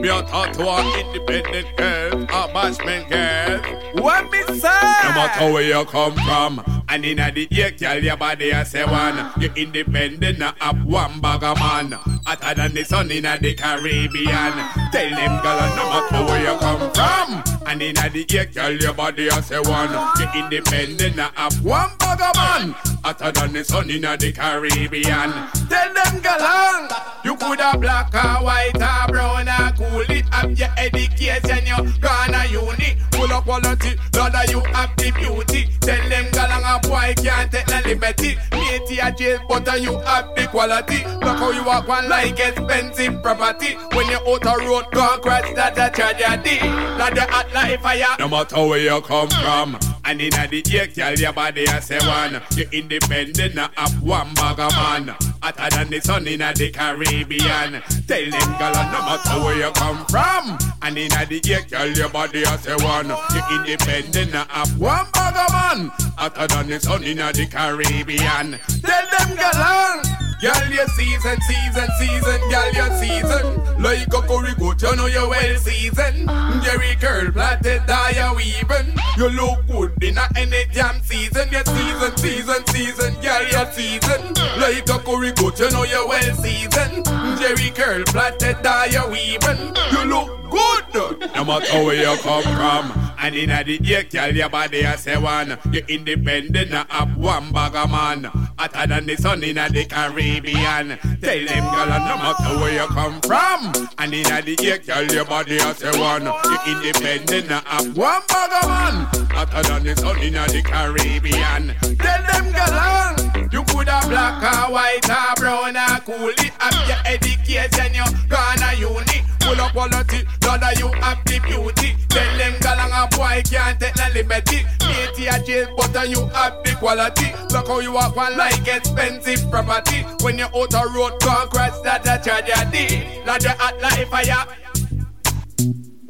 Me 0.00 0.08
a 0.08 0.22
talk 0.22 0.52
to 0.52 0.66
a 0.68 1.00
independent 1.00 1.76
girl, 1.76 2.22
a 2.22 2.48
bashment 2.48 3.08
girl. 3.08 4.02
What 4.02 4.30
me 4.30 4.42
say? 4.58 5.13
Matter 5.14 5.52
where 5.52 5.62
you 5.62 5.84
come 5.84 6.14
from, 6.14 6.84
and 6.88 7.04
in 7.04 7.18
the 7.18 7.46
ear, 7.52 7.70
girl, 7.70 8.02
your 8.02 8.16
body 8.16 8.50
a 8.50 8.64
say 8.64 8.84
one. 8.84 9.30
You 9.40 9.48
independent, 9.54 10.40
not 10.40 10.60
have 10.60 10.84
one 10.84 11.20
bag 11.20 11.44
of 11.44 11.56
man. 11.58 11.92
Hotter 12.26 12.54
than 12.54 12.74
the 12.74 12.84
sun 12.84 13.10
in 13.12 13.22
the 13.22 13.54
Caribbean. 13.54 14.52
Tell 14.90 15.10
them, 15.10 15.42
girl, 15.42 15.60
no 15.76 15.84
matter 15.90 16.24
where 16.26 16.42
you 16.42 16.58
come 16.58 16.92
from, 16.92 17.44
and 17.68 17.80
in 17.82 17.94
the 17.94 18.26
ear, 18.34 18.46
girl, 18.46 18.72
your 18.72 18.92
body 18.92 19.28
a 19.28 19.40
say 19.40 19.60
one. 19.60 19.92
You 20.18 20.26
independent, 20.34 21.16
not 21.16 21.34
have 21.36 21.64
one 21.64 21.90
bag 21.98 22.20
of 22.20 22.34
man. 22.34 22.74
Hotter 23.04 23.30
than 23.32 23.52
the 23.52 23.64
sun 23.64 23.90
in 23.90 24.02
the 24.02 24.32
Caribbean. 24.32 25.30
Tell 25.68 25.94
them, 25.94 26.20
girl, 26.22 26.38
ah, 26.40 27.20
you 27.24 27.36
could 27.36 27.60
have 27.60 27.80
black 27.80 28.12
or 28.14 28.44
white 28.44 28.74
or 28.74 29.12
brown 29.12 29.48
or 29.48 29.72
cool 29.76 30.00
it 30.10 30.24
up 30.32 30.50
your 30.58 30.70
education. 30.76 31.66
You 31.66 31.92
gonna 32.00 32.46
uni, 32.50 32.96
full 33.24 33.36
of 33.36 33.44
quality. 33.44 33.96
Lord, 34.16 34.34
you 34.50 34.60
have 34.72 34.96
the 34.96 35.10
beauty. 35.12 35.68
Tell 35.80 36.08
them, 36.08 36.30
girl, 36.30 36.50
a 36.50 36.80
boy 36.82 37.14
can't 37.22 37.50
take 37.50 37.66
the 37.66 37.82
liberty. 37.86 38.36
Matey 38.52 38.98
a 38.98 39.12
jail, 39.12 39.40
but 39.48 39.80
you 39.80 39.98
have 40.00 40.34
the 40.34 40.46
quality. 40.48 41.04
Look 41.04 41.38
how 41.38 41.50
you 41.50 41.64
walk 41.64 41.88
one 41.88 42.08
like 42.08 42.38
expensive 42.38 43.22
property. 43.22 43.74
When 43.94 44.06
you 44.08 44.18
out 44.18 44.44
a 44.44 44.66
road, 44.66 44.86
go 44.92 45.18
crash, 45.18 45.54
that's 45.54 45.78
a 45.78 45.90
tragedy. 45.90 46.60
Not 46.98 47.14
the 47.14 47.22
hot 47.22 47.52
like 47.52 47.80
fire. 47.80 48.16
No 48.18 48.28
matter 48.28 48.66
where 48.66 48.78
you 48.78 49.00
come 49.02 49.28
from. 49.28 49.78
And 50.06 50.20
in 50.20 50.30
the 50.30 50.62
ear, 50.70 50.86
girl, 50.88 51.14
your 51.14 51.32
body 51.32 51.64
a 51.64 51.80
say 51.80 51.98
one. 52.06 52.42
You 52.56 52.68
independent, 52.72 53.54
not 53.54 53.74
have 53.74 54.02
one 54.02 54.34
bag 54.34 54.60
of 54.60 54.72
man. 54.72 55.16
Hotter 55.44 55.76
than 55.76 55.90
the 55.90 56.00
sun 56.00 56.26
in 56.26 56.38
the 56.38 56.70
Caribbean. 56.72 57.82
Tell 58.08 58.30
them, 58.30 58.58
girl, 58.58 58.72
no 58.72 59.00
matter 59.04 59.44
where 59.44 59.58
you 59.58 59.70
come 59.72 60.06
from. 60.06 60.56
And 60.80 60.96
in 60.96 61.10
the 61.10 61.42
ear, 61.46 61.60
girl, 61.68 61.86
your 61.86 62.08
body 62.08 62.44
a 62.44 62.56
say 62.56 62.74
one. 62.76 63.08
You 63.08 63.42
independent, 63.58 64.32
have 64.32 64.80
one 64.80 65.04
of 65.04 65.34
man. 65.52 65.92
Hotter 66.16 66.46
than 66.46 66.68
the 66.68 66.80
sun 66.80 67.04
in 67.04 67.18
the 67.18 67.46
Caribbean. 67.50 68.58
Tell 68.80 69.06
them, 69.18 69.36
girl, 69.36 69.50
ah, 69.52 70.24
Girl, 70.44 70.72
your 70.72 70.86
season, 70.88 71.40
season, 71.42 71.88
season, 71.98 72.40
girl, 72.50 72.72
your 72.72 72.90
season. 73.00 73.82
Like 73.82 74.12
a 74.12 74.20
curry 74.22 74.54
goat, 74.58 74.82
you 74.82 74.96
know 74.96 75.06
you're 75.06 75.28
well 75.28 75.56
seasoned. 75.58 76.28
Jerry 76.62 76.96
curl, 77.00 77.32
plaited, 77.32 77.86
dye, 77.86 78.32
weaving. 78.34 78.96
You 79.16 79.28
look 79.30 79.66
good 79.66 80.02
in 80.02 80.18
a 80.18 80.28
any 80.36 80.64
jam 80.72 81.00
season. 81.02 81.48
Your 81.50 81.64
season, 81.64 82.16
season, 82.16 82.66
season, 82.66 83.14
girl, 83.22 83.48
your 83.48 83.70
season. 83.72 84.34
Like 84.60 84.88
a 84.88 84.98
curry 84.98 85.32
goat, 85.34 85.58
you 85.58 85.70
know 85.70 85.84
you're 85.84 86.06
well 86.06 86.34
seasoned. 86.36 87.04
Jerry 87.38 87.70
curl, 87.70 88.04
plaited, 88.04 88.62
dye, 88.62 88.86
your 88.86 89.08
weaving. 89.10 89.74
You 89.92 90.04
look 90.06 90.43
good. 90.54 91.34
No 91.34 91.44
matter 91.44 91.84
where 91.84 91.94
you 91.96 92.16
come 92.18 92.42
from. 92.42 93.14
And 93.18 93.34
in 93.34 93.48
the 93.48 93.78
ear, 93.84 94.04
girl, 94.04 94.34
your 94.34 94.48
body 94.48 94.82
a 94.82 94.96
say 94.98 95.16
one. 95.16 95.58
You 95.72 95.82
independent, 95.88 96.70
not 96.70 96.90
have 96.90 97.16
one 97.16 97.52
bag 97.52 97.74
of 97.74 97.90
man. 97.90 98.24
Hotter 98.58 98.86
than 98.86 99.06
the 99.06 99.16
sun 99.16 99.42
in 99.42 99.56
the 99.56 99.86
Caribbean. 99.88 100.98
Tell 100.98 101.44
them, 101.46 101.64
girl, 101.64 101.86
no 101.86 102.16
matter 102.20 102.58
where 102.60 102.72
you 102.74 102.86
come 102.88 103.20
from. 103.22 103.72
And 103.98 104.14
in 104.14 104.24
the 104.24 104.56
ear, 104.62 104.78
girl, 104.78 105.04
your 105.06 105.24
body 105.24 105.56
a 105.56 105.74
say 105.74 105.98
one. 105.98 106.24
You 106.24 106.58
independent, 106.66 107.48
not 107.48 107.64
have 107.66 107.96
one 107.96 108.22
bag 108.28 108.62
of 108.62 108.68
man. 108.68 109.28
Hotter 109.30 109.62
than 109.68 109.84
the 109.84 109.96
sun 109.96 110.18
in 110.20 110.34
the 110.34 110.62
Caribbean. 110.64 111.74
Tell 111.98 112.22
them, 112.30 112.52
girl, 112.52 113.48
you 113.52 113.62
could 113.64 113.88
have 113.88 114.08
black 114.08 114.42
or 114.42 114.72
white 114.72 115.08
or 115.08 115.34
brown 115.36 115.76
or 115.76 116.00
cool 116.04 116.28
it 116.28 116.52
up 116.60 116.74
your 116.88 116.98
education. 117.06 117.94
You 117.94 118.04
gonna 118.28 118.74
uni, 118.76 119.24
full 119.44 119.60
of 119.60 119.72
quality. 119.72 120.24
Lord, 120.44 120.62
you 120.78 120.88
have 121.00 121.20
the 121.24 121.38
beauty. 121.44 121.94
Tell 122.08 122.38
them, 122.38 122.54
girl, 122.60 122.80
a 122.80 123.08
boy 123.12 123.42
can't 123.44 123.78
take 123.78 123.94
the 123.94 124.10
liberty. 124.14 124.64
Matey 124.80 125.26
a 125.26 125.42
jail, 125.44 125.74
but 125.76 125.94
uh, 125.96 126.02
you 126.02 126.26
have 126.28 126.62
the 126.64 126.74
quality. 126.78 127.32
Look 127.52 127.68
how 127.68 127.80
you 127.80 127.92
walk 127.92 128.16
one 128.16 128.36
like 128.36 128.66
expensive 128.66 129.50
property. 129.50 130.02
When 130.22 130.38
you 130.38 130.46
out 130.46 130.74
a 130.74 130.88
road, 130.88 131.20
go 131.20 131.46
crash, 131.52 131.78
that's 131.82 132.08
a 132.08 132.18
tragedy. 132.22 133.22
Lord, 133.26 133.42
you 133.42 133.50
hot 133.50 133.80
like 133.80 134.08
fire. 134.08 134.46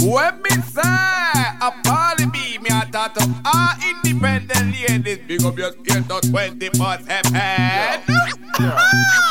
When 0.00 0.42
me 0.42 0.50
say 0.50 0.82
a 0.82 1.72
party 1.82 2.26
be 2.26 2.58
me 2.58 2.68
a 2.70 2.84
to 2.92 3.34
all 3.46 3.72
independent 3.88 4.74
ladies 4.88 5.18
Big 5.26 5.42
up 5.42 5.56
your 5.56 5.72
skills 5.72 6.06
to 6.08 6.30
24 6.30 6.98
7 7.00 7.32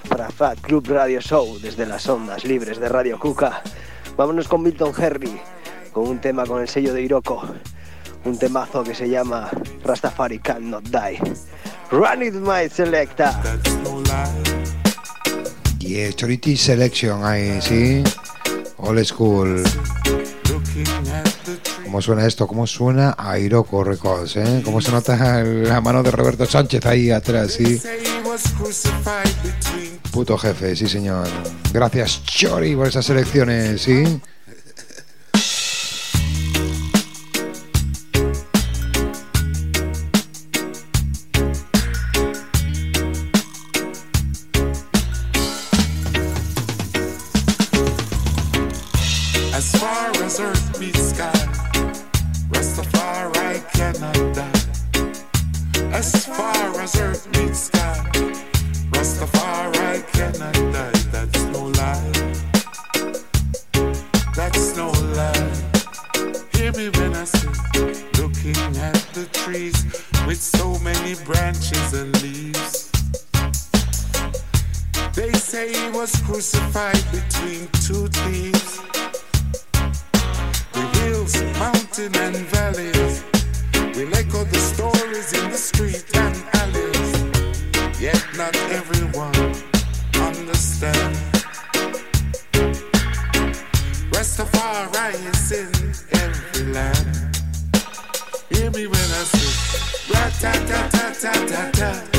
para 0.09 0.29
Fat 0.29 0.59
Club 0.59 0.85
Radio 0.89 1.21
Show 1.21 1.59
desde 1.59 1.85
las 1.85 2.09
ondas 2.09 2.43
libres 2.43 2.77
de 2.77 2.89
Radio 2.89 3.17
Cuca. 3.17 3.61
Vámonos 4.17 4.49
con 4.49 4.63
Milton 4.63 4.91
Herry 5.01 5.39
con 5.93 6.09
un 6.09 6.19
tema 6.19 6.45
con 6.45 6.59
el 6.61 6.67
sello 6.67 6.93
de 6.93 7.03
Iroko. 7.03 7.41
Un 8.25 8.37
temazo 8.37 8.83
que 8.83 8.93
se 8.93 9.07
llama 9.07 9.49
Rastafari 9.81 10.39
Cannot 10.39 10.83
Die. 10.89 11.19
Run 11.89 12.23
it 12.23 12.33
my 12.33 12.67
selecta. 12.69 13.41
Yeah, 15.79 16.11
Charity 16.11 16.57
Selection 16.57 17.23
ahí, 17.23 17.61
sí. 17.61 18.03
Old 18.75 19.05
school. 19.05 19.63
¿Cómo 21.95 22.01
suena 22.01 22.27
esto? 22.27 22.45
¿Cómo 22.45 22.67
suena 22.67 23.15
a 23.17 23.39
Iroko 23.39 23.81
Records? 23.81 24.35
¿eh? 24.35 24.61
¿Cómo 24.65 24.81
se 24.81 24.91
nota 24.91 25.41
la 25.41 25.79
mano 25.79 26.03
de 26.03 26.11
Roberto 26.11 26.45
Sánchez 26.45 26.85
ahí 26.85 27.09
atrás? 27.09 27.53
¿sí? 27.53 27.81
Puto 30.11 30.37
jefe, 30.37 30.75
sí 30.75 30.89
señor. 30.89 31.25
Gracias 31.71 32.21
Chori 32.25 32.75
por 32.75 32.87
esas 32.87 33.05
selecciones, 33.05 33.81
¿sí? 33.81 34.03
Echo 84.15 84.43
the 84.43 84.59
stories 84.59 85.33
in 85.33 85.49
the 85.51 85.57
street 85.57 86.05
and 86.15 86.35
alleys. 86.61 87.11
Yet 87.99 88.21
not 88.37 88.55
everyone 88.71 89.35
understands. 90.29 91.19
Rastafari 94.11 95.13
is 95.31 95.51
in 95.51 95.71
every 96.19 96.73
land. 96.73 97.37
Hear 98.49 98.71
me 98.71 98.87
when 98.87 99.09
I 99.19 99.23
say, 99.33 100.13
rat-ta-ta-ta-ta-ta-ta. 100.13 101.89
Rata, 101.91 102.14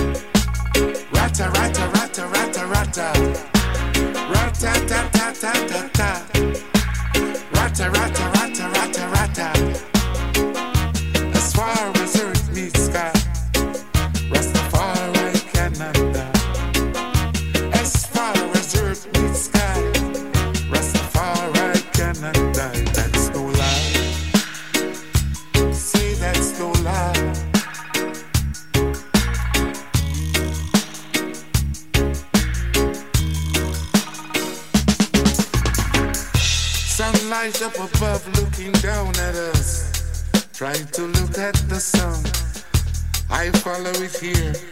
here 44.20 44.65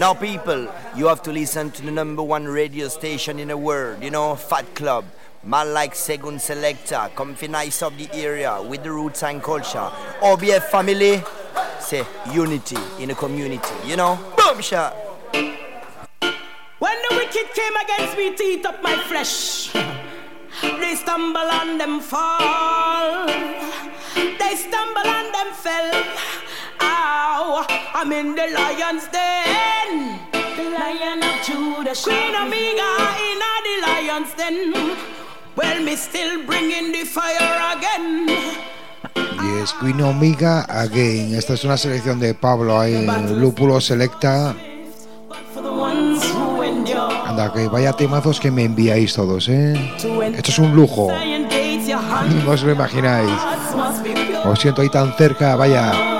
Now, 0.00 0.14
people, 0.14 0.66
you 0.96 1.08
have 1.08 1.20
to 1.24 1.30
listen 1.30 1.70
to 1.72 1.82
the 1.82 1.90
number 1.90 2.22
one 2.22 2.46
radio 2.46 2.88
station 2.88 3.38
in 3.38 3.48
the 3.48 3.56
world, 3.58 4.02
you 4.02 4.10
know, 4.10 4.34
Fat 4.34 4.74
Club. 4.74 5.04
Man 5.44 5.74
like 5.74 5.92
Segun 5.92 6.40
Selector, 6.40 7.10
comfy 7.14 7.48
nice 7.48 7.82
of 7.82 7.98
the 7.98 8.08
area 8.14 8.62
with 8.62 8.82
the 8.82 8.90
roots 8.90 9.22
and 9.22 9.42
culture. 9.42 9.90
OBF 10.22 10.62
family, 10.70 11.22
say 11.80 12.02
unity 12.32 12.78
in 12.98 13.10
the 13.10 13.14
community, 13.14 13.74
you 13.84 13.94
know? 13.94 14.18
Boom 14.38 14.62
shot. 14.62 14.96
When 15.34 16.96
the 17.10 17.16
wicked 17.16 17.52
came 17.52 17.76
against 17.76 18.16
me 18.16 18.34
to 18.34 18.42
eat 18.42 18.64
up 18.64 18.82
my 18.82 18.96
flesh, 19.04 19.70
they 20.80 20.94
stumble 20.94 21.40
and 21.40 21.78
them 21.78 22.00
fall. 22.00 23.26
They 23.26 24.56
stumble 24.56 25.04
and 25.04 25.34
them 25.34 25.52
fell. 25.52 26.39
Ow, 26.80 27.66
I'm 27.94 28.12
in 28.12 28.34
the 28.34 28.46
lion's 28.52 29.06
den. 29.08 30.18
The 30.32 30.64
lion 30.70 31.22
of 31.22 31.36
Judah, 31.44 31.94
Queen 31.94 32.34
Omega 32.34 32.90
in 33.28 33.38
the 33.66 33.74
lion's 33.86 34.34
den. 34.34 34.96
Well, 35.56 35.82
me 35.82 35.96
still 35.96 36.44
bringing 36.46 36.92
the 36.92 37.04
fire 37.04 37.76
again. 37.76 38.26
Y 39.42 39.62
es 39.62 39.72
Queen 39.74 40.00
Omega 40.02 40.66
Again. 40.68 41.34
Esta 41.34 41.54
es 41.54 41.64
una 41.64 41.76
selección 41.76 42.20
de 42.20 42.34
Pablo 42.34 42.78
ahí, 42.78 43.06
Lúpulo 43.34 43.80
Selecta. 43.80 44.54
For 45.54 45.62
the 45.62 45.68
ones 45.70 46.22
who 46.32 46.62
endure. 46.62 47.14
Anda, 47.26 47.52
que 47.52 47.68
vaya 47.68 47.92
temazos 47.92 48.38
que 48.38 48.50
me 48.50 48.64
enviáis 48.64 49.14
todos, 49.14 49.48
¿eh? 49.48 49.74
Esto 49.96 50.50
es 50.50 50.58
un 50.58 50.74
lujo. 50.74 51.08
No 52.44 52.52
os 52.52 52.62
lo 52.62 52.70
imagináis. 52.70 53.30
Os 54.44 54.60
siento 54.60 54.82
ahí 54.82 54.88
tan 54.88 55.12
cerca, 55.14 55.56
vaya. 55.56 56.19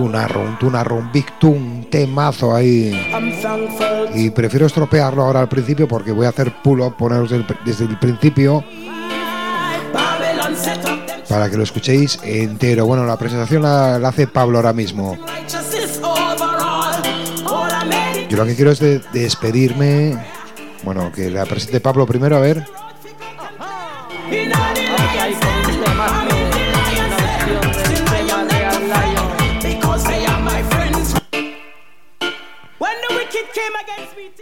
Tunarro, 0.00 0.96
un 0.96 1.10
big 1.12 1.38
tune, 1.38 1.86
temazo 1.90 2.54
ahí. 2.54 2.92
Y 4.14 4.30
prefiero 4.30 4.66
estropearlo 4.66 5.22
ahora 5.22 5.40
al 5.40 5.48
principio 5.48 5.88
porque 5.88 6.12
voy 6.12 6.26
a 6.26 6.30
hacer 6.30 6.52
pull-up, 6.62 6.96
poneros 6.96 7.30
desde 7.64 7.84
el 7.84 7.98
principio 7.98 8.62
para 11.28 11.50
que 11.50 11.56
lo 11.56 11.62
escuchéis 11.64 12.18
entero. 12.22 12.86
Bueno, 12.86 13.04
la 13.04 13.16
presentación 13.18 13.62
la, 13.62 13.96
hace 13.96 14.26
Pablo 14.26 14.58
ahora 14.58 14.72
mismo. 14.72 15.16
Yo 18.28 18.36
lo 18.36 18.44
que 18.46 18.54
quiero 18.54 18.70
es 18.70 18.78
de- 18.80 19.00
despedirme. 19.12 20.16
Bueno, 20.82 21.10
que 21.12 21.30
la 21.30 21.44
presente 21.46 21.80
Pablo 21.80 22.06
primero, 22.06 22.36
a 22.36 22.40
ver. 22.40 22.64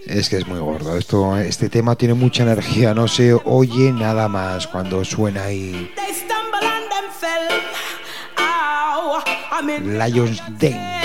Es 0.07 0.29
que 0.29 0.37
es 0.37 0.47
muy 0.47 0.59
gordo. 0.59 0.97
Esto, 0.97 1.37
este 1.37 1.69
tema 1.69 1.97
tiene 1.97 2.15
mucha 2.15 2.43
energía, 2.43 2.95
no 2.95 3.09
se 3.09 3.35
oye 3.35 3.93
nada 3.93 4.29
más 4.29 4.67
cuando 4.67 5.05
suena 5.05 5.45
ahí. 5.45 5.93
Lions 9.83 10.43
Den. 10.59 11.05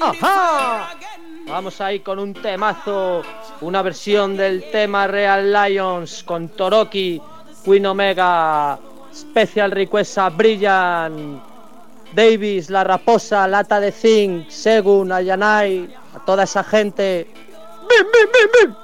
¡Ajá! 0.00 0.90
Vamos 1.46 1.80
ahí 1.80 2.00
con 2.00 2.18
un 2.18 2.34
temazo, 2.34 3.22
una 3.60 3.82
versión 3.82 4.36
del 4.36 4.70
tema 4.70 5.06
Real 5.06 5.52
Lions 5.52 6.22
con 6.24 6.48
Toroki, 6.48 7.20
Queen 7.64 7.86
Omega, 7.86 8.78
Special 9.16 9.70
Request 9.70 10.18
a 10.18 10.28
Brilliant, 10.28 11.42
Davis, 12.14 12.68
La 12.68 12.84
Raposa, 12.84 13.48
Lata 13.48 13.80
de 13.80 13.90
Zinc, 13.90 14.50
Segun, 14.50 15.10
Ayanai, 15.10 15.88
a 16.14 16.18
toda 16.24 16.44
esa 16.44 16.62
gente. 16.62 17.26
¡Bim, 17.88 18.06
bim, 18.12 18.28
bim, 18.32 18.50
bim! 18.68 18.74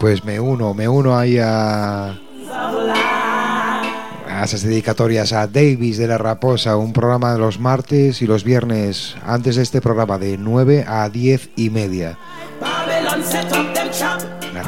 Pues 0.00 0.24
me 0.24 0.40
uno, 0.40 0.74
me 0.74 0.88
uno 0.88 1.16
ahí 1.16 1.38
a, 1.38 2.18
a 4.28 4.44
esas 4.44 4.62
dedicatorias 4.62 5.32
a 5.32 5.46
Davis 5.46 5.98
de 5.98 6.08
la 6.08 6.18
Raposa, 6.18 6.76
un 6.76 6.92
programa 6.92 7.34
de 7.34 7.38
los 7.38 7.60
martes 7.60 8.22
y 8.22 8.26
los 8.26 8.42
viernes, 8.42 9.14
antes 9.24 9.56
de 9.56 9.62
este 9.62 9.80
programa 9.80 10.18
de 10.18 10.38
9 10.38 10.86
a 10.88 11.08
10 11.08 11.50
y 11.56 11.70
media. 11.70 12.18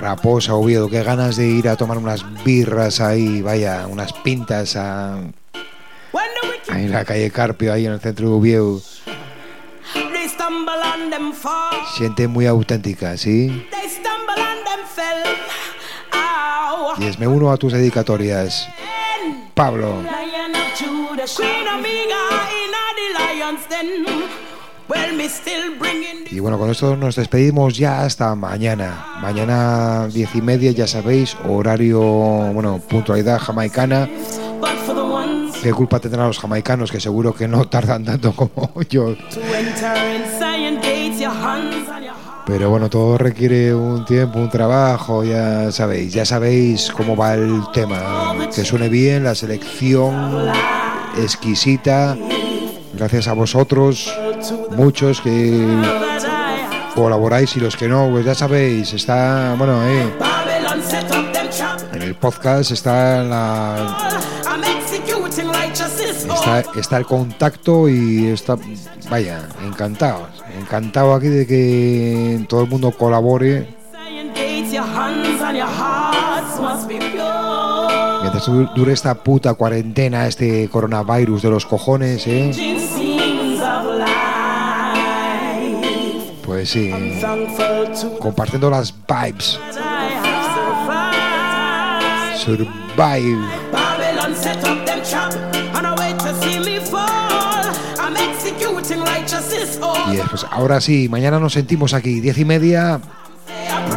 Raposa, 0.03 0.57
Oviedo, 0.57 0.91
qué 0.91 1.05
ganas 1.05 1.37
de 1.37 1.47
ir 1.47 1.69
a 1.69 1.77
tomar 1.77 1.97
unas 1.97 2.25
birras 2.43 3.01
ahí, 3.01 3.41
vaya, 3.41 3.87
unas 3.87 4.13
pintas 4.13 4.75
a, 4.75 5.15
ahí 6.69 6.85
en 6.87 6.91
la 6.91 7.05
calle 7.05 7.31
Carpio, 7.31 7.73
ahí 7.73 7.87
en 7.87 7.93
el 7.93 8.01
centro 8.01 8.31
de 8.31 8.35
Oviedo. 8.35 8.81
Siente 11.97 12.27
muy 12.27 12.47
auténtica, 12.47 13.17
¿sí? 13.17 13.65
Y 16.99 17.19
me 17.21 17.29
uno 17.29 17.53
a 17.53 17.57
tus 17.57 17.73
dedicatorias. 17.73 18.69
Pablo. 19.55 20.03
Y 26.31 26.41
bueno, 26.41 26.59
con 26.59 26.71
esto 26.71 26.97
nos 26.97 27.17
despedimos 27.17 27.77
ya 27.77 28.05
hasta 28.05 28.35
mañana. 28.35 29.07
Mañana 29.21 30.09
diez 30.09 30.35
y 30.35 30.43
media, 30.43 30.73
ya 30.73 30.87
sabéis, 30.87 31.37
horario, 31.49 32.01
bueno, 32.01 32.81
puntualidad 32.89 33.39
jamaicana. 33.39 34.09
¿Qué 35.63 35.73
culpa 35.73 36.01
tendrán 36.01 36.27
los 36.27 36.39
jamaicanos 36.39 36.91
que 36.91 36.99
seguro 36.99 37.33
que 37.35 37.47
no 37.47 37.67
tardan 37.69 38.05
tanto 38.05 38.33
como 38.33 38.83
yo? 38.89 39.15
Pero 42.45 42.71
bueno, 42.71 42.91
todo 42.91 43.17
requiere 43.19 43.73
un 43.73 44.05
tiempo, 44.05 44.41
un 44.41 44.51
trabajo, 44.51 45.23
ya 45.23 45.71
sabéis, 45.71 46.13
ya 46.13 46.25
sabéis 46.25 46.91
cómo 46.91 47.17
va 47.17 47.35
el 47.35 47.63
tema. 47.73 48.35
Que 48.53 48.65
suene 48.65 48.89
bien, 48.89 49.23
la 49.23 49.37
selección 49.37 50.51
exquisita. 51.17 52.17
Gracias 52.95 53.27
a 53.29 53.33
vosotros, 53.33 54.13
muchos 54.77 55.21
que 55.21 55.67
colaboráis 56.95 57.57
y 57.57 57.61
los 57.61 57.75
que 57.77 57.89
no, 57.89 58.09
pues 58.11 58.25
ya 58.25 58.35
sabéis, 58.35 58.93
está, 58.93 59.55
bueno, 59.57 59.83
eh, 59.87 60.13
en 61.95 62.03
el 62.03 62.15
podcast 62.15 62.71
está 62.71 63.23
la, 63.23 63.99
está, 66.77 66.97
el 66.99 67.07
contacto 67.07 67.89
y 67.89 68.27
está, 68.29 68.57
vaya, 69.11 69.41
encantados, 69.65 70.29
encantado 70.61 71.15
aquí 71.15 71.29
de 71.29 71.47
que 71.47 72.45
todo 72.49 72.63
el 72.63 72.69
mundo 72.69 72.91
colabore. 72.93 73.75
Mientras 78.23 78.47
du- 78.47 78.69
dure 78.75 78.93
esta 78.93 79.15
puta 79.15 79.55
cuarentena, 79.55 80.27
este 80.29 80.69
coronavirus 80.69 81.43
de 81.43 81.51
los 81.51 81.67
cojones, 81.67 82.27
eh, 82.27 82.53
pues 86.63 86.71
sí, 86.71 86.93
compartiendo 88.21 88.71
las 88.71 88.95
vibes, 89.09 89.59
survive. 92.39 93.37
Y 100.09 100.17
después, 100.17 100.47
ahora 100.53 100.81
sí, 100.81 101.09
mañana 101.09 101.41
nos 101.41 101.53
sentimos 101.53 101.95
aquí, 101.95 102.21
diez 102.21 102.39
y 102.39 102.45
media, 102.45 103.01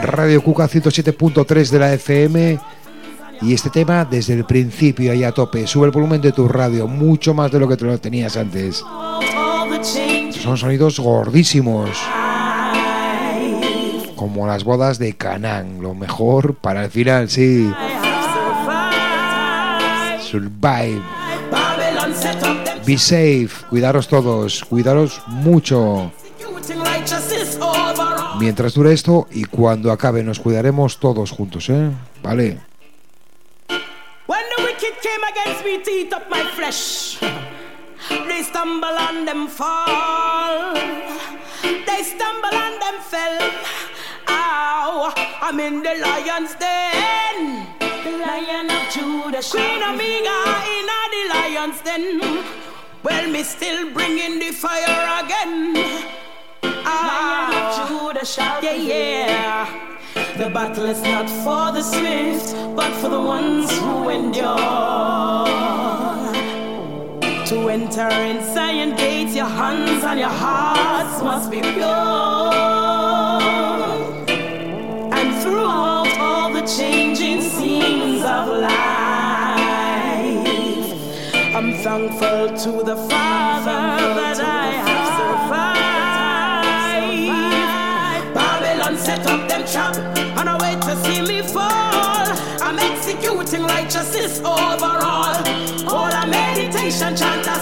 Radio 0.02 0.42
Cuca 0.42 0.68
107.3 0.68 1.70
de 1.70 1.80
la 1.80 1.94
FM. 1.94 2.60
Y 3.42 3.54
este 3.54 3.70
tema 3.70 4.06
desde 4.06 4.34
el 4.34 4.46
principio 4.46 5.12
ahí 5.12 5.24
a 5.24 5.32
tope. 5.32 5.68
Sube 5.68 5.86
el 5.86 5.92
volumen 5.92 6.20
de 6.20 6.32
tu 6.32 6.48
radio, 6.48 6.88
mucho 6.88 7.36
más 7.36 7.52
de 7.52 7.60
lo 7.60 7.68
que 7.68 7.78
te 7.78 7.86
lo 7.86 8.00
tenías 8.00 8.38
antes. 8.38 8.84
Son 10.32 10.58
sonidos 10.58 11.00
gordísimos, 11.00 11.90
como 14.16 14.48
las 14.48 14.64
bodas 14.64 15.00
de 15.00 15.14
Canaán. 15.14 15.82
Lo 15.82 15.94
mejor 15.94 16.56
para 16.56 16.86
el 16.86 16.92
final, 16.92 17.30
sí. 17.30 17.72
Survive. 20.22 21.02
Be 22.86 22.98
safe. 22.98 23.50
Cuidaros 23.70 24.08
todos. 24.08 24.64
Cuidaros 24.66 25.22
mucho. 25.28 26.12
Mientras 28.40 28.74
dure 28.74 28.94
esto 28.94 29.28
y 29.32 29.46
cuando 29.46 29.92
acabe 29.92 30.24
nos 30.24 30.40
cuidaremos 30.40 31.00
todos 31.00 31.32
juntos, 31.32 31.70
¿eh? 31.70 31.92
Vale. 32.22 32.60
They 38.28 38.44
stumble 38.44 38.90
and 38.90 39.28
them 39.28 39.48
fall. 39.48 40.74
They 41.64 42.04
stumble 42.04 42.54
and 42.54 42.80
them 42.80 43.02
fell. 43.02 43.95
Ow, 44.28 45.14
I'm 45.42 45.60
in 45.60 45.84
the 45.84 45.96
lion's 46.02 46.56
den. 46.56 47.68
The 47.80 48.12
lion 48.18 48.70
of 48.70 48.84
Judah, 48.92 49.42
Queen 49.42 49.82
Omega 49.84 50.38
in 50.76 50.88
the 51.14 51.22
lion's 51.34 51.82
den. 51.82 52.44
Well, 53.04 53.30
me 53.30 53.44
still 53.44 53.92
bringing 53.94 54.40
the 54.40 54.52
fire 54.52 55.24
again. 55.24 55.76
Ah, 56.64 57.88
Judah, 57.88 58.26
yeah, 58.62 58.74
yeah. 58.74 59.98
The 60.38 60.50
battle 60.50 60.86
is 60.86 61.02
not 61.02 61.30
for 61.30 61.72
the 61.72 61.82
swift, 61.82 62.54
but 62.76 62.92
for 62.96 63.10
the 63.10 63.22
ones 63.22 63.72
who 63.80 64.10
endure. 64.10 65.46
To 67.46 67.70
enter 67.70 68.10
in 68.10 68.44
Zion 68.54 68.96
gates, 68.96 69.36
your 69.36 69.46
hands 69.46 70.04
and 70.04 70.20
your 70.20 70.30
hearts 70.30 71.22
must 71.22 71.52
be 71.52 71.62
pure. 71.62 73.35
Of 78.36 78.48
life, 78.60 78.76
I'm 81.56 81.70
thankful 81.86 82.48
to 82.64 82.72
the 82.84 82.96
Father 83.10 83.84
that 84.20 84.40
I 84.40 84.66
have 84.86 85.08
survived. 85.20 85.96
Babylon 88.34 88.96
set 88.98 89.26
up 89.28 89.42
them 89.48 89.64
trap 89.66 89.96
on 90.40 90.48
I 90.50 90.58
way 90.64 90.74
to 90.88 90.94
see 91.04 91.22
me 91.22 91.40
fall. 91.48 92.28
I'm 92.66 92.78
executing 92.80 93.64
righteousness 93.64 94.40
overall. 94.40 95.36
All 95.88 96.12
a 96.22 96.26
meditation, 96.28 97.16
chant 97.16 97.48
a 97.48 97.58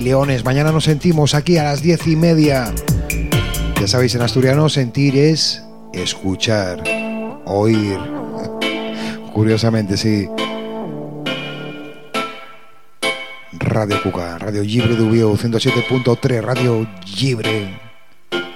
Leones. 0.00 0.44
Mañana 0.44 0.72
nos 0.72 0.84
sentimos 0.84 1.34
aquí 1.34 1.56
a 1.56 1.64
las 1.64 1.82
diez 1.82 2.06
y 2.06 2.16
media. 2.16 2.72
Ya 3.80 3.86
sabéis, 3.86 4.14
en 4.14 4.22
asturiano 4.22 4.68
sentir 4.68 5.16
es 5.16 5.62
escuchar, 5.92 6.82
oír. 7.46 7.98
Curiosamente, 9.32 9.96
sí. 9.96 10.28
Radio 13.52 14.02
Cuca, 14.02 14.38
Radio 14.38 14.62
Libre 14.62 14.96
de 14.96 15.02
Ubio, 15.02 15.32
107.3, 15.36 16.42
Radio 16.42 16.86
Libre. 17.20 17.79